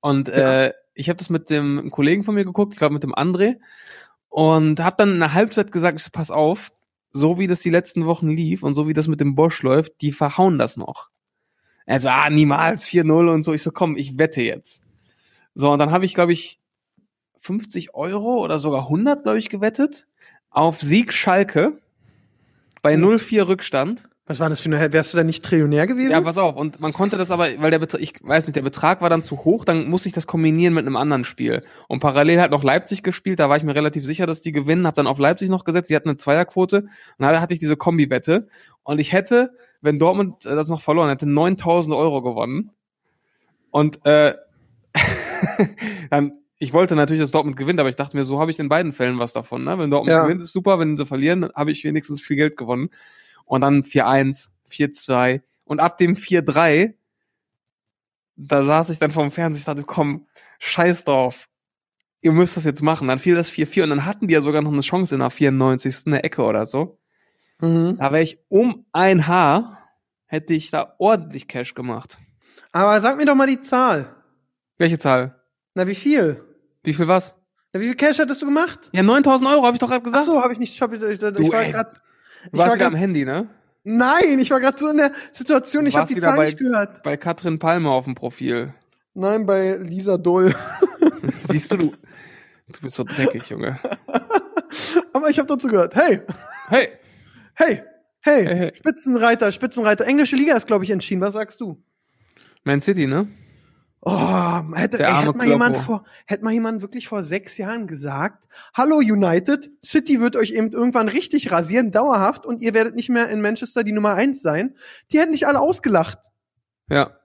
[0.00, 3.14] Und äh, ich habe das mit dem Kollegen von mir geguckt, ich glaube mit dem
[3.14, 3.56] André,
[4.28, 6.72] und habe dann in der Halbzeit gesagt, ich pass auf,
[7.10, 10.00] so wie das die letzten Wochen lief und so wie das mit dem Bosch läuft,
[10.02, 11.08] die verhauen das noch.
[11.86, 13.52] Er so, ah, niemals 4-0 und so.
[13.52, 14.82] Ich so, komm, ich wette jetzt.
[15.54, 16.58] So, und dann habe ich, glaube ich,
[17.38, 20.06] 50 Euro oder sogar 100, glaube ich, gewettet
[20.50, 21.78] auf Sieg Schalke
[22.82, 23.04] bei Hm.
[23.04, 24.08] 0-4 Rückstand.
[24.26, 24.92] Was war das für eine.
[24.92, 26.12] Wärst du da nicht Trillionär gewesen?
[26.12, 26.54] Ja, pass auf.
[26.54, 29.24] Und man konnte das aber, weil der Betrag, ich weiß nicht, der Betrag war dann
[29.24, 31.62] zu hoch, dann musste ich das kombinieren mit einem anderen Spiel.
[31.88, 34.86] Und parallel hat noch Leipzig gespielt, da war ich mir relativ sicher, dass die gewinnen,
[34.86, 36.82] hab dann auf Leipzig noch gesetzt, die hatten eine Zweierquote.
[36.82, 38.46] Und da hatte ich diese Kombi-Wette.
[38.84, 39.50] Und ich hätte,
[39.80, 42.70] wenn Dortmund äh, das noch verloren hätte, 9000 Euro gewonnen.
[43.72, 44.34] Und äh,
[46.10, 48.68] dann, ich wollte natürlich, dass Dortmund gewinnt, aber ich dachte mir, so habe ich in
[48.68, 49.64] beiden Fällen was davon.
[49.64, 49.78] Ne?
[49.78, 50.22] Wenn Dortmund Ja.
[50.22, 50.78] gewinnt, ist super.
[50.78, 52.90] Wenn sie verlieren, habe ich wenigstens viel Geld gewonnen.
[53.52, 56.94] Und dann 4-1, 4-2 und ab dem 4-3,
[58.34, 60.26] da saß ich dann vorm Fernseher, ich dachte, komm,
[60.58, 61.50] scheiß drauf.
[62.22, 63.08] Ihr müsst das jetzt machen.
[63.08, 65.28] Dann fiel das 4-4 und dann hatten die ja sogar noch eine Chance in der
[65.28, 66.06] 94.
[66.06, 66.98] eine Ecke oder so.
[67.60, 67.98] Mhm.
[67.98, 69.86] Da wäre ich um ein Haar,
[70.24, 72.20] hätte ich da ordentlich Cash gemacht.
[72.72, 74.16] Aber sag mir doch mal die Zahl.
[74.78, 75.42] Welche Zahl?
[75.74, 76.42] Na, wie viel?
[76.84, 77.34] Wie viel was?
[77.74, 78.88] Na, wie viel Cash hattest du gemacht?
[78.94, 80.24] Ja, 9000 Euro, habe ich doch gerade Ach gesagt.
[80.24, 80.72] so, habe ich nicht.
[80.72, 81.72] Ich, hab, ich, ich, Du, ich war ey.
[81.72, 81.90] gerade.
[82.50, 83.48] Du warst wieder am Handy, ne?
[83.84, 87.02] Nein, ich war gerade so in der Situation, ich habe die Zahl bei- nicht gehört.
[87.02, 88.74] Bei Katrin Palmer auf dem Profil.
[89.14, 90.54] Nein, bei Lisa Doll.
[91.48, 91.92] Siehst du, du,
[92.68, 93.78] du bist so dreckig, Junge.
[95.12, 95.94] Aber ich habe dazu gehört.
[95.94, 96.22] Hey,
[96.68, 96.88] Hey,
[97.54, 97.82] hey,
[98.20, 98.72] hey, Hey, hey.
[98.74, 100.06] Spitzenreiter, Spitzenreiter.
[100.06, 101.20] Englische Liga ist, glaube ich, entschieden.
[101.20, 101.82] Was sagst du?
[102.64, 103.26] Man City, ne?
[104.04, 108.48] Oh, hätte, ey, hätte mal jemand vor, hätte mal jemand wirklich vor sechs Jahren gesagt,
[108.74, 113.28] hallo United, City wird euch eben irgendwann richtig rasieren, dauerhaft, und ihr werdet nicht mehr
[113.28, 114.76] in Manchester die Nummer eins sein.
[115.12, 116.18] Die hätten nicht alle ausgelacht.
[116.90, 117.16] Ja.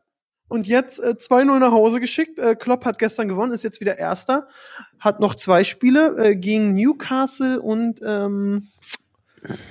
[0.49, 2.38] Und jetzt äh, 2-0 nach Hause geschickt.
[2.38, 4.47] Äh, Klopp hat gestern gewonnen, ist jetzt wieder Erster.
[4.99, 8.67] Hat noch zwei Spiele äh, gegen Newcastle und ähm,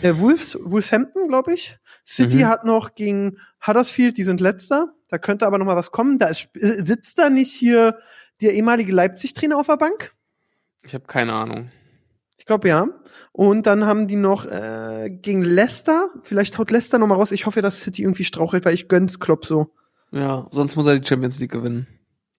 [0.02, 1.78] äh, Wolves, Wolverhampton, glaube ich.
[2.04, 2.46] City Mhm.
[2.46, 4.92] hat noch gegen Huddersfield, die sind Letzter.
[5.08, 6.18] Da könnte aber noch mal was kommen.
[6.18, 7.98] Da ist, äh, sitzt da nicht hier
[8.40, 10.12] der ehemalige Leipzig-Trainer auf der Bank?
[10.84, 11.70] Ich habe keine Ahnung.
[12.38, 12.86] Ich glaube ja.
[13.32, 16.10] Und dann haben die noch äh, gegen Leicester.
[16.22, 17.32] Vielleicht haut Leicester noch mal raus.
[17.32, 19.72] Ich hoffe, dass City irgendwie strauchelt, weil ich gönn's Klopp so.
[20.12, 21.86] Ja, sonst muss er die Champions League gewinnen.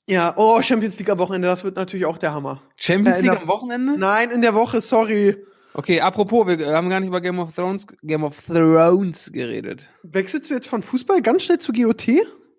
[0.10, 2.62] Ja, oh, Champions League am Wochenende, das wird natürlich auch der Hammer.
[2.78, 3.98] Champions in League der- am Wochenende?
[3.98, 5.36] Nein, in der Woche, sorry.
[5.74, 9.90] Okay, apropos, wir haben gar nicht über Game of Thrones, Game of Thrones geredet.
[10.04, 12.08] Wechselst du jetzt von Fußball ganz schnell zu GOT?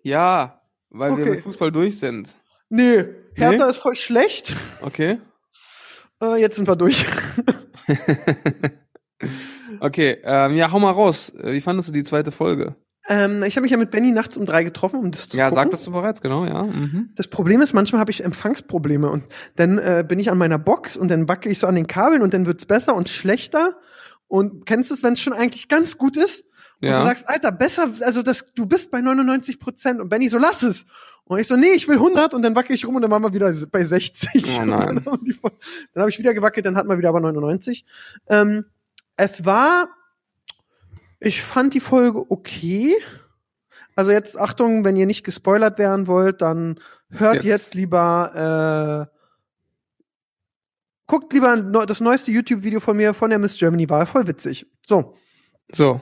[0.03, 1.29] Ja, weil wir Okay.
[1.35, 2.29] mit Fußball durch sind.
[2.69, 4.53] Nee, Hertha ist voll schlecht.
[4.81, 5.19] Okay.
[6.21, 7.05] Äh, jetzt sind wir durch.
[9.81, 11.29] Okay, ähm, ja, hau mal raus.
[11.29, 12.75] Äh, Wie fandest du die zweite Folge?
[13.07, 15.45] ähm, ich habe mich ja mit Benny nachts um drei getroffen, um das zu Ja,
[15.49, 15.55] gucken.
[15.63, 16.63] sagtest du bereits, genau, ja.
[16.63, 17.11] Mhm.
[17.15, 19.23] Das Problem ist, manchmal habe ich Empfangsprobleme und
[19.55, 22.21] dann äh, bin ich an meiner Box und dann wackel ich so an den Kabeln
[22.21, 23.75] und dann wird's besser und schlechter.
[24.27, 26.43] Und kennst du es, wenn es schon eigentlich ganz gut ist?
[26.81, 26.99] Und Ja.
[26.99, 29.99] du sagst, Alter, besser, also das, du bist bei 99 Prozent.
[29.99, 30.85] Und Benny so, lass es.
[31.25, 33.21] Und ich so, nee, ich will 100 und dann wackel ich rum und dann waren
[33.21, 34.59] wir wieder bei 60.
[34.61, 35.01] Oh nein.
[35.05, 37.85] Dann habe ich wieder gewackelt, dann hatten wir wieder aber 99.
[38.27, 38.65] Ähm,
[39.17, 39.89] es war,
[41.19, 42.95] ich fand die Folge okay.
[43.95, 46.79] Also jetzt Achtung, wenn ihr nicht gespoilert werden wollt, dann
[47.11, 47.45] hört Jetzt.
[47.45, 49.15] jetzt, lieber, äh,
[51.07, 54.65] guckt lieber das neueste YouTube-Video von mir von der Miss Germany war voll witzig.
[54.87, 55.15] So.
[55.71, 56.01] So.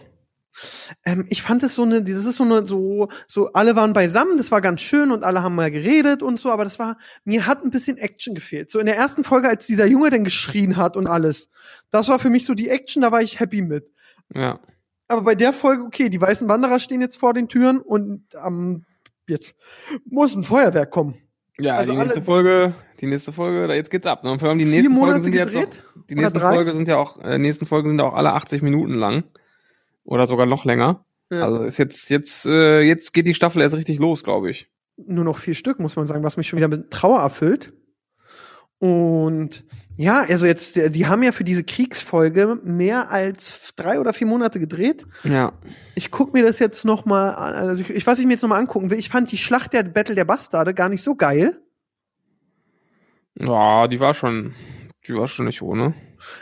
[1.05, 4.37] Ähm, ich fand es so eine, dieses ist so eine, so, so, alle waren beisammen,
[4.37, 7.45] das war ganz schön und alle haben mal geredet und so, aber das war, mir
[7.45, 8.71] hat ein bisschen Action gefehlt.
[8.71, 11.49] So in der ersten Folge, als dieser Junge dann geschrien hat und alles,
[11.91, 13.91] das war für mich so die Action, da war ich happy mit.
[14.33, 14.59] Ja.
[15.07, 18.83] Aber bei der Folge, okay, die weißen Wanderer stehen jetzt vor den Türen und am,
[19.27, 19.55] jetzt
[20.05, 21.15] muss ein Feuerwerk kommen.
[21.59, 24.23] Ja, Also die nächste Folge, die nächste Folge, da jetzt geht's ab.
[24.23, 24.31] ne?
[24.31, 25.83] Und vor allem die nächsten Folgen sind jetzt gedreht?
[25.87, 26.39] auch, die nächsten?
[26.39, 29.23] Folgen sind ja auch, äh, nächsten Folgen sind ja auch alle 80 Minuten lang.
[30.07, 31.05] Oder sogar noch länger.
[31.29, 31.43] Ja.
[31.43, 34.71] Also ist jetzt, jetzt, äh, jetzt geht die Staffel erst richtig los, glaube ich.
[34.97, 37.73] nur noch vier Stück, muss man sagen, was mich schon wieder mit Trauer erfüllt.
[38.79, 39.63] Und
[39.95, 44.27] ja, also jetzt, die die haben ja für diese Kriegsfolge mehr als drei oder vier
[44.27, 45.05] Monate gedreht.
[45.23, 45.53] Ja.
[45.95, 48.43] Ich guck mir das jetzt noch mal an, also ich, ich was ich mir jetzt
[48.43, 51.15] noch mal angucken will, ich fand die Schlacht der Battle der Bastarde gar nicht so
[51.15, 51.59] geil.
[53.39, 54.53] Ja, die war schon,
[55.07, 55.93] die war schon nicht ohne.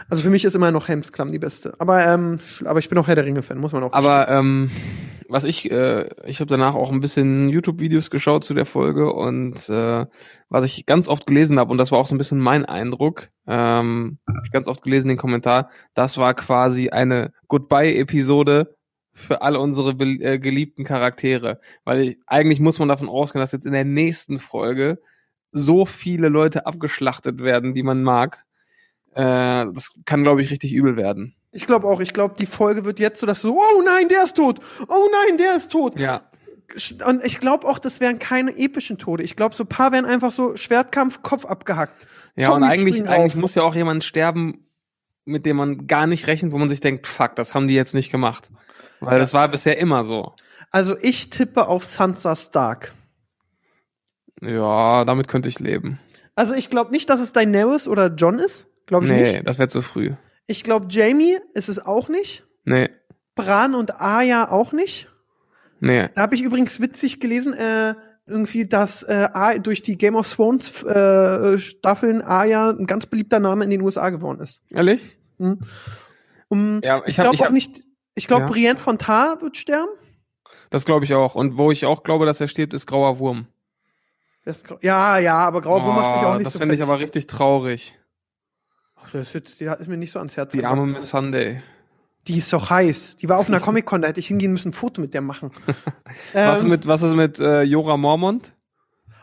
[0.09, 1.73] Also für mich ist immer noch Helmsklamm die beste.
[1.79, 3.93] Aber ähm, aber ich bin auch Herr der Ringe Fan, muss man auch.
[3.93, 4.71] Aber ähm,
[5.27, 9.69] was ich, äh, ich habe danach auch ein bisschen YouTube-Videos geschaut zu der Folge und
[9.69, 10.05] äh,
[10.49, 13.29] was ich ganz oft gelesen habe, und das war auch so ein bisschen mein Eindruck,
[13.47, 18.75] ähm, ich ganz oft gelesen den Kommentar, das war quasi eine Goodbye-Episode
[19.13, 21.59] für alle unsere äh, geliebten Charaktere.
[21.85, 24.99] Weil ich, eigentlich muss man davon ausgehen, dass jetzt in der nächsten Folge
[25.51, 28.44] so viele Leute abgeschlachtet werden, die man mag.
[29.15, 31.35] Äh, das kann, glaube ich, richtig übel werden.
[31.53, 34.23] ich glaube auch, ich glaube, die Folge wird jetzt so, dass so, oh nein, der
[34.23, 34.59] ist tot,
[34.89, 35.97] oh nein, der ist tot.
[35.97, 36.21] Ja.
[37.07, 39.23] Und ich glaube auch, das wären keine epischen Tode.
[39.23, 42.07] Ich glaube, so ein paar wären einfach so Schwertkampf, Kopf abgehackt.
[42.35, 43.41] Ja, und Zombies eigentlich, springen eigentlich auf.
[43.41, 44.67] muss ja auch jemand sterben,
[45.23, 47.93] mit dem man gar nicht rechnet, wo man sich denkt, fuck, das haben die jetzt
[47.93, 48.49] nicht gemacht.
[48.99, 50.33] Weil das war bisher immer so.
[50.71, 52.93] Also ich tippe auf Sansa Stark.
[54.41, 55.99] Ja, damit könnte ich leben.
[56.35, 58.65] Also ich glaube nicht, dass es Daenerys oder John ist.
[58.85, 59.47] Glaube ich Nee, nicht.
[59.47, 60.11] das wäre zu früh.
[60.47, 62.45] Ich glaube, Jamie ist es auch nicht.
[62.65, 62.89] Nee,
[63.35, 65.07] Bran und Arya auch nicht.
[65.79, 66.07] nee.
[66.15, 67.95] Da habe ich übrigens witzig gelesen, äh,
[68.27, 73.63] irgendwie, dass äh, durch die Game of Thrones äh, Staffeln Arya ein ganz beliebter Name
[73.63, 74.61] in den USA geworden ist.
[74.69, 75.17] Ehrlich?
[75.37, 75.59] Mhm.
[76.47, 77.83] Um, Ja, ich ich glaube auch hab- nicht.
[78.15, 78.47] Ich glaube, Ja.
[78.47, 79.89] Brienne von Tar wird sterben.
[80.69, 81.35] Das glaube ich auch.
[81.35, 83.47] Und wo ich auch glaube, dass er stirbt, ist Grauer Wurm.
[84.45, 86.81] Das ja, ja, aber Grauer Wurm macht mich auch Oh, nicht das so finde ich
[86.83, 87.95] aber richtig traurig.
[89.13, 90.85] Das ist, die ist mir nicht so ans Herz Die arme.
[90.85, 91.61] Miss Sunday.
[92.27, 93.17] Die ist doch heiß.
[93.17, 95.51] Die war auf einer Comic-Con, da hätte ich hingehen müssen, ein Foto mit der machen.
[96.33, 98.53] Was, Ähm, mit, was ist mit äh, Jora Mormont?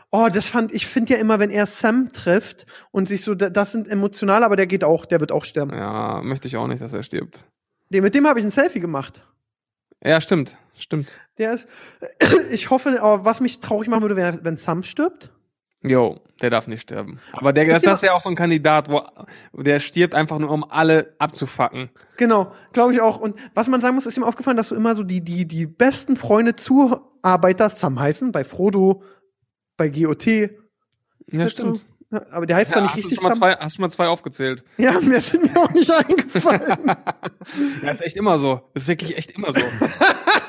[0.09, 3.49] Oh, das fand ich finde ja immer, wenn er Sam trifft und sich so, da-
[3.49, 5.73] das sind emotional, aber der geht auch, der wird auch sterben.
[5.75, 7.45] Ja, möchte ich auch nicht, dass er stirbt.
[7.89, 9.21] Den, mit dem habe ich ein Selfie gemacht.
[10.03, 10.55] Ja, stimmt.
[10.77, 11.07] Stimmt.
[11.39, 11.67] Der ist,
[12.51, 15.31] ich hoffe, aber was mich traurig machen würde, wäre, wenn Sam stirbt.
[15.83, 17.19] Jo, der darf nicht sterben.
[17.33, 19.01] Aber der, Ist das, das wäre auch so ein Kandidat, wo
[19.53, 21.89] der stirbt einfach nur, um alle abzufacken.
[22.17, 23.19] Genau, glaube ich auch.
[23.19, 25.65] Und was man sagen muss, ist ihm aufgefallen, dass so immer so die, die, die
[25.67, 29.03] besten Freunde zu Arbeiter Sam heißen, bei Frodo,
[29.77, 30.25] bei GOT.
[30.27, 30.47] Ja,
[31.31, 31.77] Das stimmt.
[31.79, 33.37] so- Ja, Aber der heißt Ja, zwar nicht hast, du richtig schon mal Sam.
[33.39, 34.63] zwei, hast du schon mal zwei aufgezählt?
[34.77, 36.95] Ja, mir sind mir auch nicht eingefallen.
[37.81, 38.61] Ja, ist echt immer so.
[38.73, 39.59] Ist wirklich echt immer so.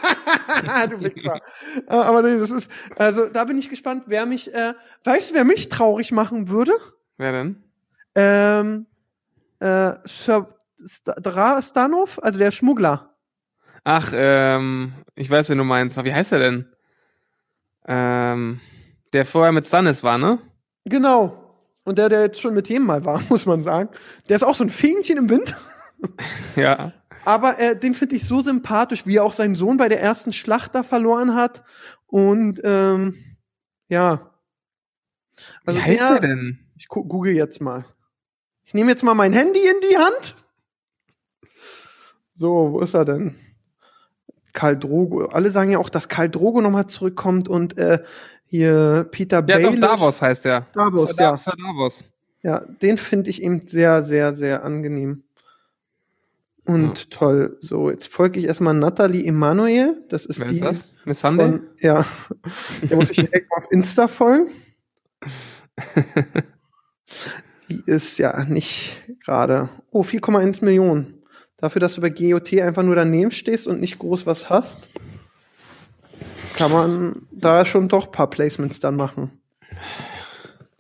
[0.90, 1.40] du Wichser.
[1.88, 4.74] Äh, Aber nee, das ist, also da bin ich gespannt, wer mich, äh,
[5.04, 6.72] weißt du, wer mich traurig machen würde?
[7.16, 7.62] Wer denn?
[8.14, 8.86] Ähm,
[9.60, 10.48] äh, Sir
[11.60, 13.14] Stanov, also der Schmuggler.
[13.84, 16.02] Ach, ähm, ich weiß, wen du meinst.
[16.02, 16.68] Wie heißt er denn?
[17.86, 18.60] Ähm,
[19.12, 20.38] der vorher mit Stannis war, ne?
[20.84, 21.40] Genau.
[21.84, 23.90] Und der, der jetzt schon mit jedem mal war, muss man sagen.
[24.28, 25.56] Der ist auch so ein Fähnchen im Wind.
[26.56, 26.92] Ja.
[27.24, 30.32] Aber äh, den finde ich so sympathisch, wie er auch seinen Sohn bei der ersten
[30.32, 31.62] Schlacht da verloren hat.
[32.06, 33.16] Und ähm,
[33.88, 34.30] ja.
[35.66, 36.58] Also Wie heißt der- der denn?
[36.76, 37.84] Ich google jetzt mal.
[38.64, 40.36] Ich nehme jetzt mal mein Handy in die Hand.
[42.34, 43.36] So, wo ist er denn?
[44.52, 45.26] Karl Drogo.
[45.26, 48.02] Alle sagen ja auch, dass Karl Drogo nochmal zurückkommt und äh,
[48.44, 49.80] hier Peter Ja, Baelish.
[49.80, 50.66] doch, Davos heißt der.
[50.74, 51.36] Davos, ja.
[51.38, 52.04] Davos.
[52.42, 55.24] Ja, den finde ich eben sehr, sehr, sehr angenehm.
[56.66, 57.58] Und toll.
[57.60, 60.02] So, jetzt folge ich erstmal Nathalie Emanuel.
[60.08, 60.88] Das ist Wer die ist das?
[61.04, 61.58] Miss Sunday?
[61.58, 62.06] von, ja.
[62.88, 64.50] Der muss ich direkt mal auf Insta folgen.
[67.68, 69.68] Die ist ja nicht gerade.
[69.90, 71.22] Oh, 4,1 Millionen.
[71.56, 74.90] Dafür, dass du bei GOT einfach nur daneben stehst und nicht groß was hast,
[76.56, 79.40] kann man da schon doch ein paar Placements dann machen.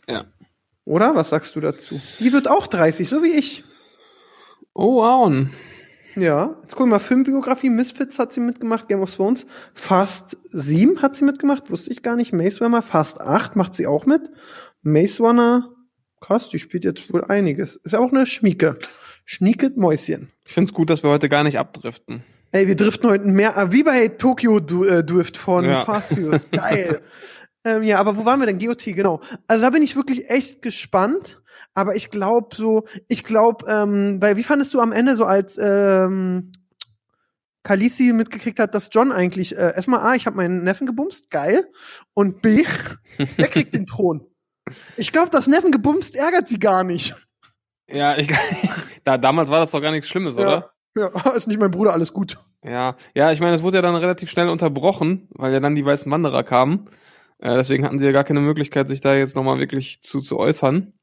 [0.08, 0.24] Ja.
[0.84, 1.14] Oder?
[1.14, 2.00] Was sagst du dazu?
[2.20, 3.64] Die wird auch 30, so wie ich.
[4.74, 5.46] Oh, wow.
[6.16, 11.02] Ja, jetzt gucken wir mal, Filmbiografie, Misfits hat sie mitgemacht, Game of Thrones, Fast 7
[11.02, 14.30] hat sie mitgemacht, wusste ich gar nicht, Maze Runner, Fast 8 macht sie auch mit,
[14.82, 15.70] Maze Runner,
[16.20, 18.78] krass, die spielt jetzt wohl einiges, ist ja auch eine Schmieke,
[19.24, 20.30] Schnieket Mäuschen.
[20.44, 22.22] Ich find's gut, dass wir heute gar nicht abdriften.
[22.52, 25.84] Ey, wir driften heute mehr, wie bei Tokyo äh, Drift von Ja.
[25.84, 27.00] Fast Furious, geil.
[27.64, 28.58] ähm, ja, aber wo waren wir denn?
[28.58, 29.20] GOT, genau.
[29.48, 31.40] Also da bin ich wirklich echt gespannt.
[31.74, 35.58] Aber ich glaube so, ich glaube, ähm, weil wie fandest du am Ende so als
[35.60, 36.52] ähm,
[37.64, 41.66] Khaleesi mitgekriegt hat, dass John eigentlich äh, erstmal A, ich habe meinen Neffen gebumst, geil,
[42.12, 42.64] und B,
[43.38, 44.26] der kriegt den Thron.
[44.96, 47.14] Ich glaube, das Neffen gebumst ärgert sie gar nicht.
[47.90, 48.28] Ja, ich,
[49.04, 50.72] da, damals war das doch gar nichts Schlimmes, oder?
[50.96, 52.38] Ja, ja, ist nicht mein Bruder, alles gut.
[52.62, 55.84] Ja, ja, ich meine, es wurde ja dann relativ schnell unterbrochen, weil ja dann die
[55.84, 56.88] weißen Wanderer kamen.
[57.38, 60.38] Äh, deswegen hatten sie ja gar keine Möglichkeit, sich da jetzt nochmal wirklich zu, zu
[60.38, 60.94] äußern.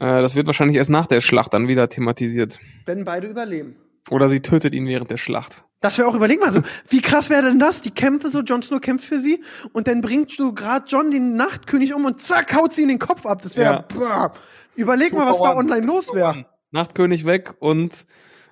[0.00, 2.58] Äh, das wird wahrscheinlich erst nach der Schlacht dann wieder thematisiert.
[2.86, 3.76] Wenn beide überleben.
[4.10, 5.64] Oder sie tötet ihn während der Schlacht.
[5.80, 7.82] Das wäre auch, überleg mal so, wie krass wäre denn das?
[7.82, 9.42] Die Kämpfe so, Jon Snow kämpft für sie
[9.72, 12.98] und dann bringt du gerade John den Nachtkönig um und zack, haut sie in den
[12.98, 13.42] Kopf ab.
[13.42, 13.84] Das wäre,
[14.76, 16.46] überleg mal, was da online los wäre.
[16.70, 18.06] Nachtkönig weg und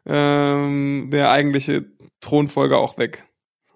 [0.05, 1.87] ähm, der eigentliche
[2.21, 3.25] Thronfolger auch weg.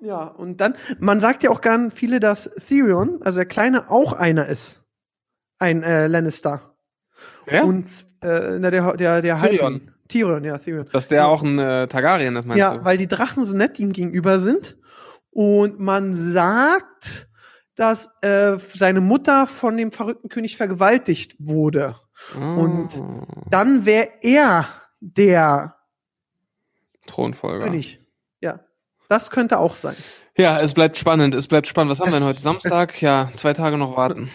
[0.01, 4.13] Ja, und dann, man sagt ja auch gern viele, dass Therion, also der Kleine, auch
[4.13, 4.83] einer ist.
[5.59, 6.76] Ein äh, Lannister.
[7.51, 7.63] Ja?
[7.65, 7.87] Und
[8.23, 9.91] äh, na, der, der, der Tyrion.
[10.09, 10.87] Tyrion, ja, Tyrion.
[10.93, 12.85] Dass der auch ein äh, Targaryen ist, meinst Ja, du?
[12.85, 14.77] weil die Drachen so nett ihm gegenüber sind.
[15.31, 17.29] Und man sagt,
[17.75, 21.97] dass äh, seine Mutter von dem verrückten König vergewaltigt wurde.
[22.37, 24.67] und- Ah, Dann wäre er
[25.01, 25.75] der
[27.07, 27.65] Thronfolger.
[27.67, 28.01] König.
[28.41, 28.61] Ja.
[29.09, 29.95] Das könnte auch sein.
[30.37, 31.91] Ja, es bleibt spannend, es bleibt spannend.
[31.91, 32.41] Was haben wir Es- denn heute?
[32.41, 33.01] Samstag?
[33.01, 34.31] Ja, zwei Tage noch warten.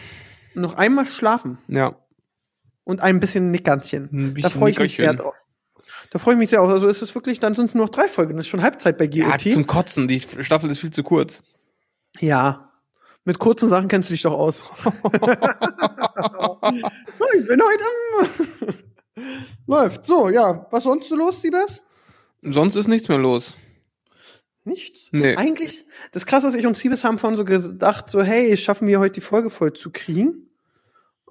[0.53, 1.95] Noch einmal schlafen Ja.
[2.91, 4.09] Und ein bisschen Nickerchen.
[4.11, 5.35] Ein Da bisschen freue ich mich sehr drauf.
[6.11, 6.69] Da freue ich mich sehr drauf.
[6.69, 8.35] Also ist es wirklich, dann sind es nur noch drei Folgen.
[8.35, 9.53] Das ist schon Halbzeit bei Ja, GOT.
[9.53, 10.07] zum Kotzen.
[10.07, 11.41] Die Staffel ist viel zu kurz.
[12.19, 12.67] Ja.
[13.23, 14.63] Mit kurzen Sachen kennst du dich doch aus.
[14.83, 14.91] ich
[17.47, 17.83] bin heute
[18.19, 18.27] am
[19.67, 20.05] Läuft.
[20.05, 20.67] So, ja.
[20.71, 21.81] Was sonst so los, Siebers?
[22.41, 23.55] Sonst ist nichts mehr los.
[24.63, 25.09] Nichts.
[25.11, 25.35] Nee.
[25.35, 28.99] Eigentlich, das krasse ist, ich und Siebes haben von so gedacht, so, hey, schaffen wir
[28.99, 30.49] heute die Folge voll zu kriegen.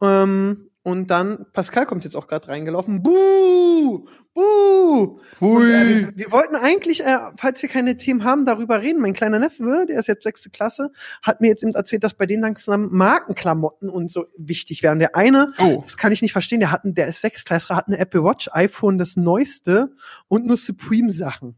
[0.02, 3.02] Ähm, und dann, Pascal kommt jetzt auch gerade reingelaufen.
[3.02, 4.06] Buh!
[4.32, 5.20] Buh!
[5.40, 9.00] Und, äh, wir, wir wollten eigentlich, äh, falls wir keine Themen haben, darüber reden.
[9.02, 10.90] Mein kleiner Neffe, der ist jetzt sechste Klasse,
[11.22, 14.98] hat mir jetzt eben erzählt, dass bei denen langsam Markenklamotten und so wichtig wären.
[15.00, 17.86] Der eine, Oh, das kann ich nicht verstehen, der hat, ein- der ist Sechstklässler, hat
[17.88, 19.92] eine Apple Watch, iPhone, das neueste
[20.28, 21.56] und nur Supreme-Sachen.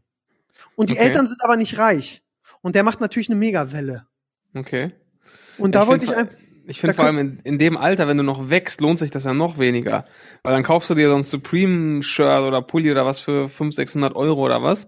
[0.75, 1.03] Und die Okay.
[1.03, 2.23] Eltern sind aber nicht reich.
[2.61, 4.05] Und der macht natürlich eine Megawelle.
[4.55, 4.91] okay.
[5.59, 6.35] Und da Ich wollte ich einfach.
[6.65, 9.25] Ich finde vor allem in, in dem Alter, wenn du noch wächst, lohnt sich das
[9.25, 10.05] ja noch weniger.
[10.43, 14.15] Weil dann kaufst du dir so ein Supreme-Shirt oder Pulli oder was für 500, 600
[14.15, 14.87] Euro oder was.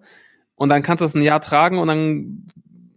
[0.55, 2.47] Und dann kannst du es ein Jahr tragen und dann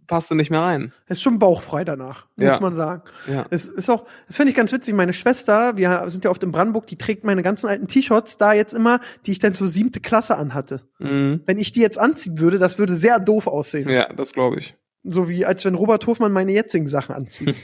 [0.07, 0.91] passt du nicht mehr rein.
[1.07, 2.59] Ist schon bauchfrei danach, muss Ja.
[2.59, 3.03] man sagen.
[3.27, 3.45] Ja.
[3.51, 4.95] Es ist auch, das finde ich ganz witzig.
[4.95, 8.53] Meine Schwester, wir sind ja oft in Brandenburg, die trägt meine ganzen alten T-Shirts da
[8.53, 10.81] jetzt immer, die ich dann zur siebte Klasse anhatte.
[10.97, 11.41] Mhm.
[11.45, 13.87] Wenn ich die jetzt anziehen würde, das würde sehr doof aussehen.
[13.89, 14.75] Ja, das glaube ich.
[15.03, 17.55] So wie als wenn Robert Hofmann meine jetzigen Sachen anzieht.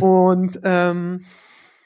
[0.00, 1.24] und ähm,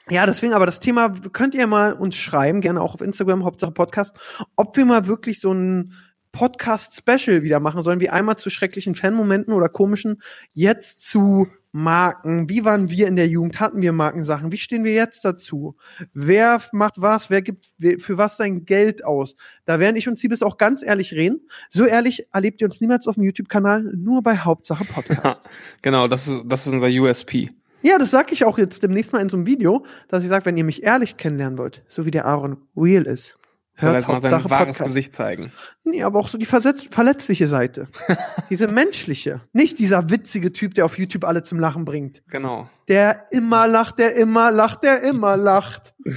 [0.09, 3.71] ja, deswegen, aber das Thema könnt ihr mal uns schreiben, gerne auch auf Instagram, Hauptsache
[3.71, 4.13] Podcast,
[4.55, 5.93] ob wir mal wirklich so ein
[6.31, 10.21] Podcast-Special wieder machen sollen, wie einmal zu schrecklichen Fanmomenten oder komischen,
[10.53, 12.49] jetzt zu Marken.
[12.49, 13.59] Wie waren wir in der Jugend?
[13.59, 14.51] Hatten wir Markensachen?
[14.51, 15.75] Wie stehen wir jetzt dazu?
[16.13, 17.29] Wer macht was?
[17.29, 17.69] Wer gibt
[17.99, 19.35] für was sein Geld aus?
[19.65, 21.41] Da werden ich und Siebes auch ganz ehrlich reden.
[21.69, 25.43] So ehrlich erlebt ihr uns niemals auf dem YouTube-Kanal, nur bei Hauptsache Podcast.
[25.81, 27.51] genau, das ist, das ist unser USP.
[27.83, 30.45] Ja, das sag ich auch jetzt demnächst mal in so einem Video, dass ich sage,
[30.45, 33.39] wenn ihr mich ehrlich kennenlernen wollt, so wie der Aaron real ist,
[33.81, 34.83] Hört mal sein wahres Podcast.
[34.83, 35.51] Gesicht zeigen.
[35.83, 37.87] Nee, aber auch so die verletzliche Seite.
[38.49, 39.41] Diese menschliche.
[39.53, 42.21] Nicht dieser witzige Typ, der auf YouTube alle zum Lachen bringt.
[42.29, 42.69] Genau.
[42.87, 45.93] Der immer lacht, der immer lacht, der immer lacht.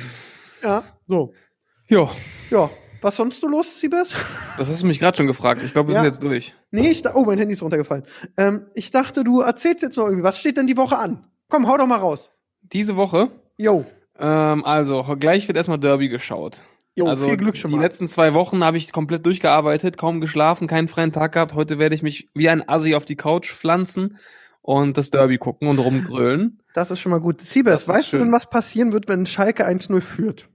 [0.63, 1.35] Ja, so.
[1.89, 2.11] Ja.
[2.49, 2.71] Ja.
[3.03, 4.17] Was sonst so los, Siebes?
[4.57, 5.63] Das hast du mich gerade schon gefragt.
[5.63, 6.03] Ich glaube, wir ja.
[6.03, 6.55] sind jetzt durch.
[6.71, 8.05] Nee, ich oh, mein Handy ist runtergefallen.
[8.39, 10.25] Ähm, ich dachte, du erzählst jetzt noch irgendwie.
[10.25, 11.27] Was steht denn die Woche an?
[11.51, 12.31] Komm, hau doch mal raus.
[12.63, 13.29] Diese Woche?
[13.59, 13.85] Jo.
[14.19, 16.63] Ähm, also, gleich wird erstmal Derby geschaut.
[16.97, 17.83] Jo, also viel Glück schon die mal.
[17.83, 21.55] letzten zwei Wochen habe ich komplett durchgearbeitet, kaum geschlafen, keinen freien Tag gehabt.
[21.55, 24.19] Heute werde ich mich wie ein Assi auf die Couch pflanzen
[24.63, 26.63] und das Derby gucken und rumgrölen.
[26.73, 27.41] Das ist schon mal gut.
[27.41, 30.49] Siebes, weißt du denn, was passieren wird, wenn Schalke 1-0 führt?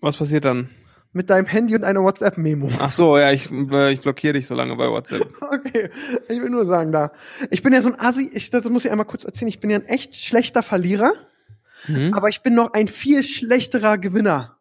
[0.00, 0.68] Was passiert dann?
[1.14, 2.70] Mit deinem Handy und einer WhatsApp-Memo.
[2.78, 5.26] Ach so, ja, ich, äh, ich blockiere dich so lange bei WhatsApp.
[5.40, 5.90] okay,
[6.28, 7.12] ich will nur sagen, da.
[7.50, 9.70] Ich bin ja so ein Assi, ich, das muss ich einmal kurz erzählen, ich bin
[9.70, 11.12] ja ein echt schlechter Verlierer,
[11.86, 12.14] mhm.
[12.14, 14.58] aber ich bin noch ein viel schlechterer Gewinner.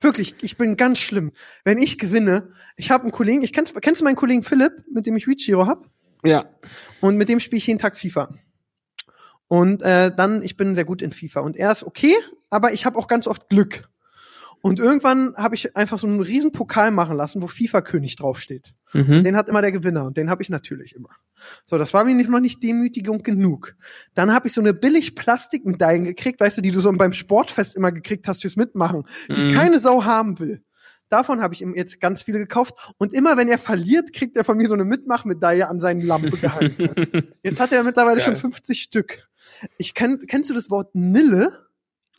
[0.00, 1.32] Wirklich, ich bin ganz schlimm.
[1.64, 5.06] Wenn ich gewinne, ich habe einen Kollegen, ich kennst, kennst du meinen Kollegen Philipp, mit
[5.06, 5.88] dem ich Reachiro hab?
[6.24, 6.46] Ja.
[7.00, 8.34] Und mit dem spiele ich jeden Tag FIFA.
[9.48, 11.40] Und äh, dann, ich bin sehr gut in FIFA.
[11.40, 12.14] Und er ist okay,
[12.50, 13.88] aber ich habe auch ganz oft Glück.
[14.64, 18.72] Und irgendwann habe ich einfach so einen riesen Pokal machen lassen, wo FIFA-König draufsteht.
[18.94, 19.22] Mhm.
[19.22, 21.10] Den hat immer der Gewinner und den habe ich natürlich immer.
[21.66, 23.76] So, das war mir nicht, noch nicht Demütigung genug.
[24.14, 27.76] Dann habe ich so eine billig Plastikmedaille gekriegt, weißt du, die du so beim Sportfest
[27.76, 29.52] immer gekriegt hast fürs Mitmachen, die mhm.
[29.52, 30.62] keine Sau haben will.
[31.10, 32.72] Davon habe ich ihm jetzt ganz viele gekauft.
[32.96, 36.38] Und immer wenn er verliert, kriegt er von mir so eine Mitmachmedaille an seine Lampe
[36.38, 37.34] gehalten.
[37.42, 38.24] jetzt hat er mittlerweile Geil.
[38.24, 39.28] schon 50 Stück.
[39.76, 41.66] Ich kenn, kennst du das Wort Nille?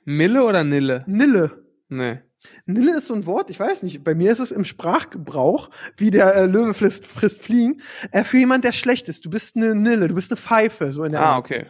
[0.04, 1.04] Mille oder Nille?
[1.08, 1.66] Nille.
[1.90, 2.20] Nee.
[2.66, 6.12] Nille ist so ein Wort, ich weiß nicht, bei mir ist es im Sprachgebrauch, wie
[6.12, 7.82] der äh, Löwe frisst, frisst Fliegen,
[8.12, 9.26] äh, für jemand, der schlecht ist.
[9.26, 11.40] Du bist eine Nille, du bist eine Pfeife, so in der Ah, Art.
[11.46, 11.66] okay.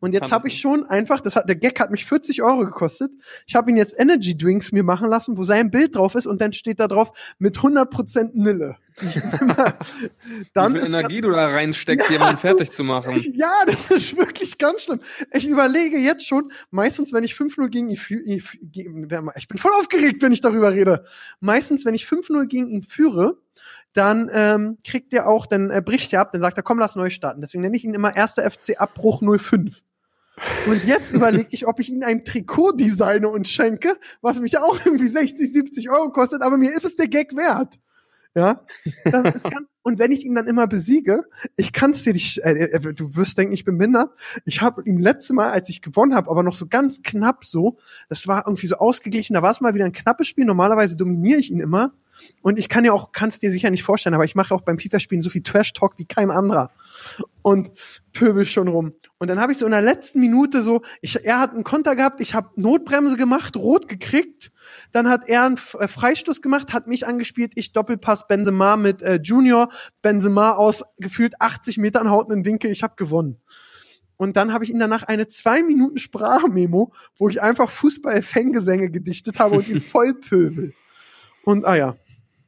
[0.00, 3.10] Und jetzt habe ich schon einfach, das hat, der Gag hat mich 40 Euro gekostet.
[3.46, 6.40] Ich habe ihn jetzt Energy Drinks mir machen lassen, wo sein Bild drauf ist und
[6.40, 8.76] dann steht da drauf mit 100% Nille.
[10.54, 13.14] dann Wie viel Energie du da reinsteckst, ja, jemanden fertig zu machen.
[13.16, 15.00] Ich, ja, das ist wirklich ganz schlimm.
[15.32, 18.22] Ich überlege jetzt schon, meistens, wenn ich 5-0 gegen ihn führe,
[19.36, 21.04] ich bin voll aufgeregt, wenn ich darüber rede.
[21.40, 23.38] Meistens, wenn ich 5-0 gegen ihn führe,
[23.92, 26.96] dann ähm, kriegt er auch, dann äh, bricht er ab, dann sagt er, komm, lass
[26.96, 27.40] neu starten.
[27.40, 29.82] Deswegen nenne ich ihn immer erster FC Abbruch 05.
[30.66, 34.78] Und jetzt überlege ich, ob ich ihm ein Trikot designe und schenke, was mich auch
[34.84, 37.74] irgendwie 60, 70 Euro kostet, aber mir ist es der Gag wert.
[38.34, 38.64] Ja,
[39.04, 41.24] das ist ganz, und wenn ich ihn dann immer besiege,
[41.56, 44.12] ich kann es dir nicht, äh, äh, du wirst denken, ich bin minder.
[44.44, 47.78] Ich habe ihm letzte Mal, als ich gewonnen habe, aber noch so ganz knapp so,
[48.08, 50.44] das war irgendwie so ausgeglichen, da war es mal wieder ein knappes Spiel.
[50.44, 51.94] Normalerweise dominiere ich ihn immer.
[52.42, 54.78] Und ich kann ja auch, kannst dir sicher nicht vorstellen, aber ich mache auch beim
[54.78, 56.70] FIFA-Spielen so viel Trash-Talk wie kein anderer.
[57.42, 57.70] Und
[58.12, 58.94] pöbel schon rum.
[59.18, 61.96] Und dann habe ich so in der letzten Minute so, ich, er hat einen Konter
[61.96, 64.50] gehabt, ich habe Notbremse gemacht, rot gekriegt.
[64.92, 69.20] Dann hat er einen äh, Freistoß gemacht, hat mich angespielt, ich Doppelpass Benzema mit äh,
[69.22, 69.68] Junior.
[70.02, 73.40] Benzema aus gefühlt 80 Metern haut einen Winkel, ich habe gewonnen.
[74.18, 79.38] Und dann habe ich ihn danach eine zwei Minuten Sprachmemo, wo ich einfach Fußball-Fangesänge gedichtet
[79.38, 80.74] habe und ihn voll pöbel.
[81.44, 81.96] Und ah ja,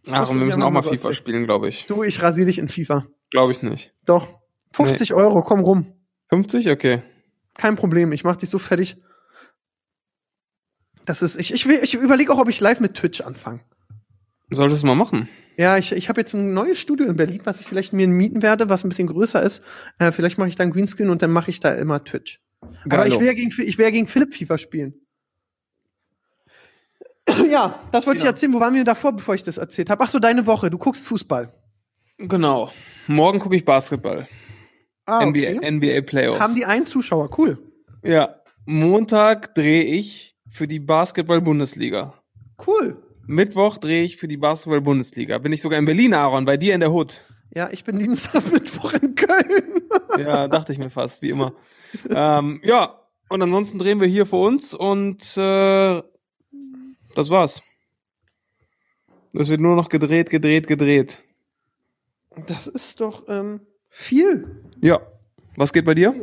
[0.08, 1.14] Ach, und wir müssen auch mal FIFA erzählen.
[1.14, 1.86] spielen, glaube ich.
[1.86, 3.06] Du, ich rasiere dich in FIFA.
[3.30, 3.92] Glaube ich nicht.
[4.06, 4.40] Doch.
[4.72, 5.16] 50 nee.
[5.16, 5.92] Euro, komm rum.
[6.30, 6.70] 50?
[6.70, 7.02] Okay.
[7.54, 8.96] Kein Problem, ich mach dich so fertig.
[11.04, 13.60] Das ist, ich, ich, will, ich überlege auch, ob ich live mit Twitch anfange.
[14.50, 15.28] Solltest du mal machen.
[15.56, 18.42] Ja, ich, ich habe jetzt ein neues Studio in Berlin, was ich vielleicht mir mieten
[18.42, 19.62] werde, was ein bisschen größer ist.
[19.98, 22.40] Äh, vielleicht mache ich dann Greenscreen und dann mache ich da immer Twitch.
[22.88, 23.02] Geilo.
[23.02, 24.94] Aber ich will ja gegen, ich will ja gegen Philipp FIFA spielen.
[27.50, 28.24] ja, das wollte ja.
[28.24, 28.52] ich erzählen.
[28.52, 30.02] Wo waren wir davor, bevor ich das erzählt habe?
[30.04, 30.70] Ach so, deine Woche.
[30.70, 31.52] Du guckst Fußball.
[32.18, 32.70] Genau.
[33.06, 34.28] Morgen gucke ich Basketball.
[35.06, 35.58] Ah, okay.
[35.58, 36.40] NBA, NBA Playoffs.
[36.40, 37.30] Haben die einen Zuschauer?
[37.36, 37.58] Cool.
[38.04, 38.36] Ja.
[38.66, 42.14] Montag drehe ich für die Basketball-Bundesliga.
[42.66, 43.02] Cool.
[43.26, 45.38] Mittwoch drehe ich für die Basketball-Bundesliga.
[45.38, 47.22] Bin ich sogar in Berlin, Aaron, bei dir in der Hut.
[47.54, 49.82] Ja, ich bin Dienstag, Mittwoch in Köln.
[50.18, 51.54] ja, dachte ich mir fast, wie immer.
[52.08, 56.02] ähm, ja, und ansonsten drehen wir hier für uns und äh,
[57.20, 57.62] das war's.
[59.32, 61.22] Es wird nur noch gedreht, gedreht, gedreht.
[62.46, 64.64] Das ist doch ähm, viel.
[64.80, 65.00] Ja.
[65.56, 66.14] Was geht bei dir?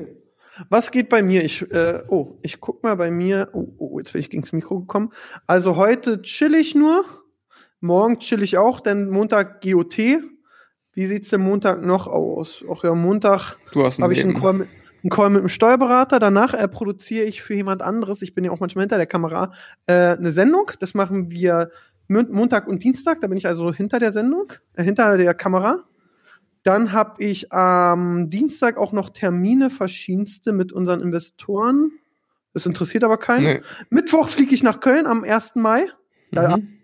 [0.70, 1.44] Was geht bei mir?
[1.44, 3.50] Ich, äh, oh, ich guck mal bei mir.
[3.54, 5.12] Oh, oh jetzt bin ich gegens Mikro gekommen.
[5.46, 7.06] Also heute chill ich nur.
[7.80, 9.98] Morgen chill ich auch, denn Montag GOT.
[10.94, 12.64] Wie sieht's denn Montag noch aus?
[12.68, 14.34] Auch ja, Montag habe ich einen.
[14.34, 14.68] Call, mit,
[15.08, 16.20] einen Call mit einem Steuerberater.
[16.20, 18.22] Danach äh, produziere ich für jemand anderes.
[18.22, 19.54] Ich bin ja auch manchmal hinter der Kamera
[19.86, 20.72] äh, eine Sendung.
[20.80, 21.72] Das machen wir
[22.10, 23.22] Mon- Montag und Dienstag.
[23.22, 25.80] Da bin ich also hinter der Sendung, äh, hinter der Kamera.
[26.64, 31.92] Dann habe ich am Dienstag auch noch Termine verschiedenste mit unseren Investoren.
[32.54, 33.44] Das interessiert aber keinen.
[33.46, 33.62] Nee.
[33.90, 35.56] Mittwoch fliege ich nach Köln am 1.
[35.56, 35.86] Mai.
[36.34, 36.77] Da Mhm.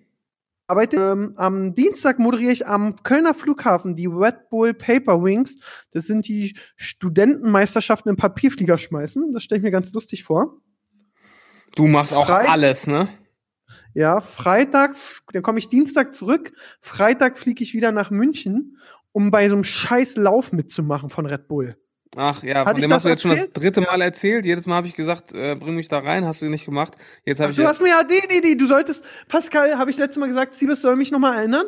[0.67, 5.57] Arbeite ähm, am Dienstag moderiere ich am Kölner Flughafen die Red Bull Paper Wings.
[5.91, 9.33] Das sind die Studentenmeisterschaften im Papierflieger schmeißen.
[9.33, 10.57] Das stelle ich mir ganz lustig vor.
[11.75, 13.09] Du machst auch Frei- alles, ne?
[13.93, 14.95] Ja, Freitag,
[15.31, 16.53] dann komme ich Dienstag zurück.
[16.81, 18.77] Freitag fliege ich wieder nach München,
[19.11, 21.77] um bei so einem scheiß Lauf mitzumachen von Red Bull.
[22.15, 24.45] Ach ja, Hatte von dem hast du jetzt schon das dritte Mal erzählt.
[24.45, 26.95] Jedes Mal habe ich gesagt, äh, bring mich da rein, hast du nicht gemacht.
[27.25, 29.97] Jetzt habe ich du hast mir ja die, die, die, du solltest, Pascal, habe ich
[29.97, 31.65] letztes Mal gesagt, Siebes soll mich nochmal erinnern?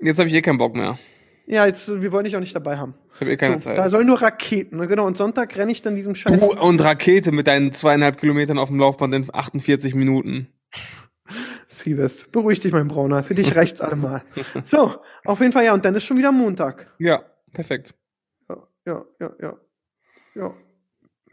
[0.00, 0.98] jetzt habe ich eh keinen Bock mehr.
[1.46, 2.94] Ja, jetzt, wir wollen dich auch nicht dabei haben.
[3.14, 3.90] Ich habe eh keine so, Da Zeit.
[3.90, 4.86] sollen nur Raketen, ne?
[4.86, 5.06] genau.
[5.06, 8.68] Und Sonntag renne ich dann diesem scheiß Du und Rakete mit deinen zweieinhalb Kilometern auf
[8.68, 10.48] dem Laufband in 48 Minuten.
[11.68, 12.28] Siebes.
[12.30, 13.24] Beruhig dich, mein Brauner.
[13.24, 14.22] Für dich reicht's allemal.
[14.64, 15.74] So, auf jeden Fall, ja.
[15.74, 16.86] Und dann ist schon wieder Montag.
[16.98, 17.22] Ja,
[17.52, 17.94] perfekt.
[18.86, 19.54] Ja, ja, ja,
[20.34, 20.54] ja.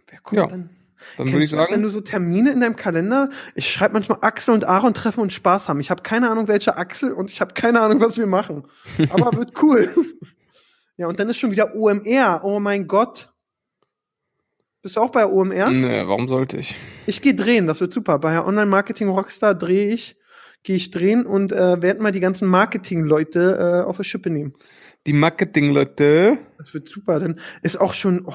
[0.10, 0.70] Wer kommt Ja, denn?
[1.18, 3.72] Dann Kennst würde ich du das, wenn sagen, du so Termine in deinem Kalender, ich
[3.72, 5.80] schreibe manchmal Axel und Aaron treffen und Spaß haben.
[5.80, 8.68] Ich habe keine Ahnung, welche Axel und ich habe keine Ahnung, was wir machen.
[9.10, 9.90] Aber wird cool.
[10.98, 12.42] ja, und dann ist schon wieder OMR.
[12.44, 13.34] Oh mein Gott.
[14.84, 15.70] Bist du auch bei OMR?
[15.70, 16.76] nee, warum sollte ich?
[17.06, 18.18] Ich gehe drehen, das wird super.
[18.20, 20.18] Bei Online Marketing Rockstar drehe ich,
[20.64, 24.54] gehe ich drehen und äh, werde mal die ganzen Marketing-Leute äh, auf die Schippe nehmen.
[25.08, 26.38] Die Marketing-Leute.
[26.58, 27.20] Das wird super.
[27.20, 28.34] Dann ist auch schon, oh,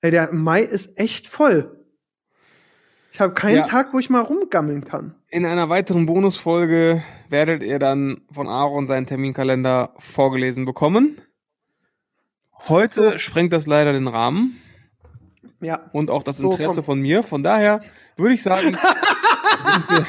[0.00, 1.84] ey, der Mai ist echt voll.
[3.12, 3.64] Ich habe keinen Ja.
[3.64, 5.14] Tag, wo ich mal rumgammeln kann.
[5.28, 11.20] In einer weiteren Bonusfolge werdet ihr dann von Aaron seinen Terminkalender vorgelesen bekommen.
[12.68, 13.18] Heute So.
[13.18, 14.60] sprengt das leider den Rahmen
[15.60, 15.90] Ja.
[15.92, 16.84] und auch das So, Interesse komm.
[16.84, 17.22] von mir.
[17.22, 17.80] Von daher
[18.16, 18.74] würde ich sagen,
[19.66, 20.06] sind wir,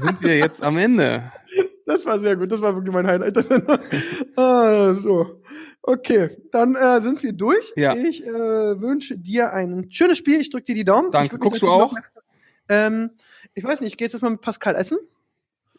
[0.00, 1.30] sind wir jetzt am Ende.
[2.04, 2.52] Das war sehr gut.
[2.52, 3.36] Das war wirklich mein Highlight.
[4.36, 5.40] ah, so.
[5.82, 7.72] Okay, dann äh, sind wir durch.
[7.76, 7.94] Ja.
[7.94, 8.30] Ich äh,
[8.80, 10.40] wünsche dir ein schönes Spiel.
[10.40, 11.10] Ich drücke dir die Daumen.
[11.10, 11.38] Danke.
[11.38, 11.92] Guckst du auch?
[11.92, 11.98] noch-
[12.68, 13.10] Ähm,
[13.54, 14.98] ich weiß nicht, ich gehe jetzt mal mit Pascal essen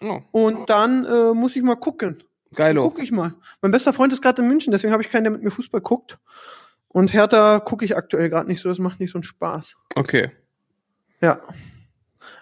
[0.03, 2.23] Oh, und dann äh, muss ich mal gucken.
[2.53, 2.83] geilo.
[2.89, 3.33] Guck ich mal.
[3.61, 5.81] Mein bester Freund ist gerade in München, deswegen habe ich keinen, der mit mir Fußball
[5.81, 6.17] guckt.
[6.89, 9.75] Und Hertha gucke ich aktuell gerade nicht so, das macht nicht so einen Spaß.
[9.95, 10.31] Okay.
[11.21, 11.39] Ja.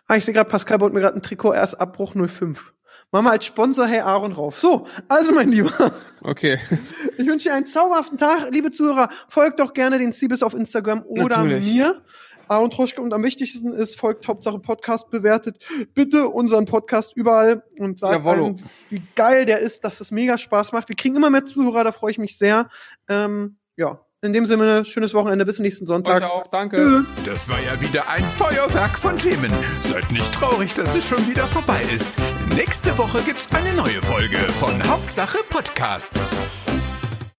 [0.08, 2.74] Ah, ich sehe gerade, Pascal baut mir gerade ein Trikot, erst Abbruch 05.
[3.14, 4.60] Mach mal als Sponsor Hey Aaron drauf.
[4.60, 5.94] So, also mein Lieber,
[6.24, 6.60] Okay.
[7.18, 8.50] ich wünsche dir einen zauberhaften Tag.
[8.52, 11.72] Liebe Zuhörer, folgt doch gerne den Siebes auf Instagram oder Natürlich.
[11.72, 12.02] mir.
[12.48, 18.00] Aaron Troschke und am wichtigsten ist, folgt Hauptsache Podcast, bewertet bitte unseren Podcast überall und
[18.00, 20.90] sagt allen, wie geil der ist, dass es mega Spaß macht.
[20.90, 22.68] Wir kriegen immer mehr Zuhörer, da freue ich mich sehr.
[23.08, 26.16] Ähm, ja, in dem Sinne, schönes Wochenende, bis nächsten Sonntag.
[26.16, 26.48] Heute auch.
[26.48, 26.78] Danke.
[26.78, 27.04] Tschö.
[27.26, 29.52] Das war ja wieder ein Feuerwerk von Themen.
[29.82, 32.18] Seid nicht traurig, dass es schon wieder vorbei ist.
[32.56, 36.20] Nächste Woche gibt's eine neue Folge von Hauptsache Podcast.